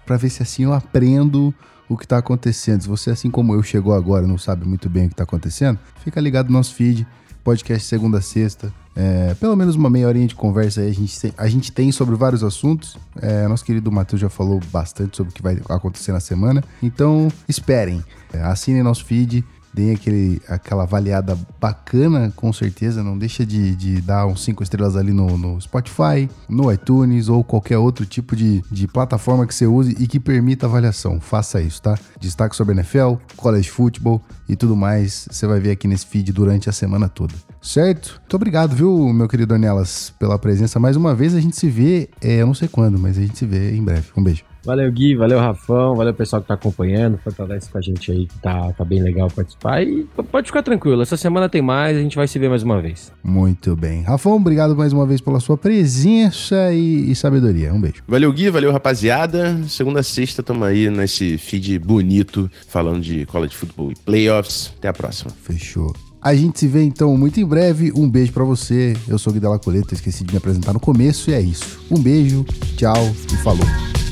para 0.04 0.16
ver 0.16 0.30
se 0.30 0.42
assim 0.42 0.64
eu 0.64 0.72
aprendo 0.72 1.54
o 1.88 1.96
que 1.96 2.08
tá 2.08 2.18
acontecendo. 2.18 2.82
Se 2.82 2.88
você, 2.88 3.10
assim 3.10 3.30
como 3.30 3.54
eu, 3.54 3.62
chegou 3.62 3.94
agora 3.94 4.26
não 4.26 4.36
sabe 4.36 4.66
muito 4.66 4.90
bem 4.90 5.06
o 5.06 5.08
que 5.08 5.14
tá 5.14 5.22
acontecendo, 5.22 5.78
fica 6.02 6.20
ligado 6.20 6.48
no 6.48 6.54
nosso 6.54 6.74
feed, 6.74 7.06
podcast 7.46 7.86
segunda 7.86 8.18
a 8.18 8.20
sexta 8.20 8.72
é, 8.96 9.34
pelo 9.34 9.54
menos 9.54 9.76
uma 9.76 9.90
meia 9.90 10.08
horinha 10.08 10.26
de 10.26 10.34
conversa 10.34 10.80
aí 10.80 10.88
a 10.88 10.92
gente 10.92 11.20
tem, 11.20 11.32
a 11.36 11.46
gente 11.46 11.70
tem 11.70 11.92
sobre 11.92 12.16
vários 12.16 12.42
assuntos. 12.42 12.96
É, 13.20 13.46
nosso 13.46 13.62
querido 13.62 13.92
Matheus 13.92 14.20
já 14.22 14.30
falou 14.30 14.58
bastante 14.72 15.18
sobre 15.18 15.30
o 15.30 15.34
que 15.34 15.42
vai 15.42 15.60
acontecer 15.68 16.12
na 16.12 16.20
semana. 16.20 16.64
Então, 16.82 17.30
esperem. 17.46 18.02
É, 18.32 18.40
assinem 18.40 18.82
nosso 18.82 19.04
feed, 19.04 19.44
deem 19.76 19.92
aquele, 19.92 20.40
aquela 20.48 20.84
avaliada 20.84 21.38
bacana, 21.60 22.32
com 22.34 22.50
certeza. 22.50 23.02
Não 23.02 23.18
deixa 23.18 23.44
de, 23.44 23.76
de 23.76 24.00
dar 24.00 24.26
uns 24.26 24.42
5 24.42 24.62
estrelas 24.62 24.96
ali 24.96 25.12
no, 25.12 25.36
no, 25.36 25.60
Spotify, 25.60 26.30
no 26.48 26.72
iTunes 26.72 27.28
ou 27.28 27.44
qualquer 27.44 27.76
outro 27.76 28.06
tipo 28.06 28.34
de, 28.34 28.64
de 28.72 28.88
plataforma 28.88 29.46
que 29.46 29.54
você 29.54 29.66
use 29.66 29.94
e 29.98 30.06
que 30.06 30.18
permita 30.18 30.64
avaliação. 30.64 31.20
Faça 31.20 31.60
isso, 31.60 31.82
tá? 31.82 31.98
Destaque 32.18 32.56
sobre 32.56 32.74
NFL, 32.74 33.16
college 33.36 33.68
football 33.68 34.22
e 34.48 34.56
tudo 34.56 34.74
mais. 34.74 35.28
Você 35.30 35.46
vai 35.46 35.60
ver 35.60 35.72
aqui 35.72 35.86
nesse 35.86 36.06
feed 36.06 36.32
durante 36.32 36.70
a 36.70 36.72
semana 36.72 37.06
toda. 37.06 37.34
Certo? 37.60 38.18
Muito 38.20 38.34
obrigado, 38.36 38.74
viu, 38.74 39.12
meu 39.12 39.28
querido 39.28 39.52
Ornelas, 39.52 40.10
pela 40.18 40.38
presença. 40.38 40.80
Mais 40.80 40.96
uma 40.96 41.14
vez 41.14 41.34
a 41.34 41.40
gente 41.40 41.56
se 41.56 41.68
vê, 41.68 42.08
é, 42.22 42.36
eu 42.36 42.46
não 42.46 42.54
sei 42.54 42.68
quando, 42.68 42.98
mas 42.98 43.18
a 43.18 43.20
gente 43.20 43.36
se 43.36 43.44
vê 43.44 43.76
em 43.76 43.82
breve. 43.82 44.06
Um 44.16 44.22
beijo. 44.22 44.42
Valeu, 44.66 44.90
Gui, 44.90 45.14
valeu, 45.14 45.38
Rafão, 45.38 45.94
valeu 45.94 46.12
pessoal 46.12 46.42
que 46.42 46.48
tá 46.48 46.54
acompanhando, 46.54 47.16
fortalece 47.18 47.70
com 47.70 47.78
a 47.78 47.80
gente 47.80 48.10
aí, 48.10 48.26
que 48.26 48.36
tá, 48.40 48.72
tá 48.72 48.84
bem 48.84 49.00
legal 49.00 49.30
participar. 49.30 49.80
E 49.84 50.04
pode 50.32 50.48
ficar 50.48 50.60
tranquilo, 50.60 51.00
essa 51.02 51.16
semana 51.16 51.48
tem 51.48 51.62
mais, 51.62 51.96
a 51.96 52.00
gente 52.00 52.16
vai 52.16 52.26
se 52.26 52.36
ver 52.36 52.48
mais 52.50 52.64
uma 52.64 52.82
vez. 52.82 53.12
Muito 53.22 53.76
bem. 53.76 54.02
Rafão, 54.02 54.34
obrigado 54.34 54.74
mais 54.74 54.92
uma 54.92 55.06
vez 55.06 55.20
pela 55.20 55.38
sua 55.38 55.56
presença 55.56 56.72
e, 56.72 57.12
e 57.12 57.14
sabedoria. 57.14 57.72
Um 57.72 57.80
beijo. 57.80 58.02
Valeu, 58.08 58.32
Gui, 58.32 58.50
valeu, 58.50 58.72
rapaziada. 58.72 59.56
Segunda 59.68 60.00
a 60.00 60.02
sexta, 60.02 60.42
tamo 60.42 60.64
aí 60.64 60.90
nesse 60.90 61.38
feed 61.38 61.78
bonito, 61.78 62.50
falando 62.66 63.00
de 63.00 63.24
college 63.26 63.54
football 63.54 63.92
e 63.92 63.94
playoffs. 63.94 64.74
Até 64.78 64.88
a 64.88 64.92
próxima. 64.92 65.30
Fechou. 65.30 65.94
A 66.20 66.34
gente 66.34 66.58
se 66.58 66.66
vê 66.66 66.82
então 66.82 67.16
muito 67.16 67.38
em 67.38 67.46
breve. 67.46 67.92
Um 67.94 68.10
beijo 68.10 68.32
para 68.32 68.42
você. 68.42 68.96
Eu 69.06 69.16
sou 69.16 69.30
o 69.30 69.34
Gui 69.34 69.38
Della 69.38 69.60
Coleta, 69.60 69.94
esqueci 69.94 70.24
de 70.24 70.32
me 70.32 70.38
apresentar 70.38 70.72
no 70.72 70.80
começo 70.80 71.30
e 71.30 71.34
é 71.34 71.40
isso. 71.40 71.78
Um 71.88 72.02
beijo, 72.02 72.44
tchau 72.76 73.12
e 73.32 73.36
falou. 73.44 74.05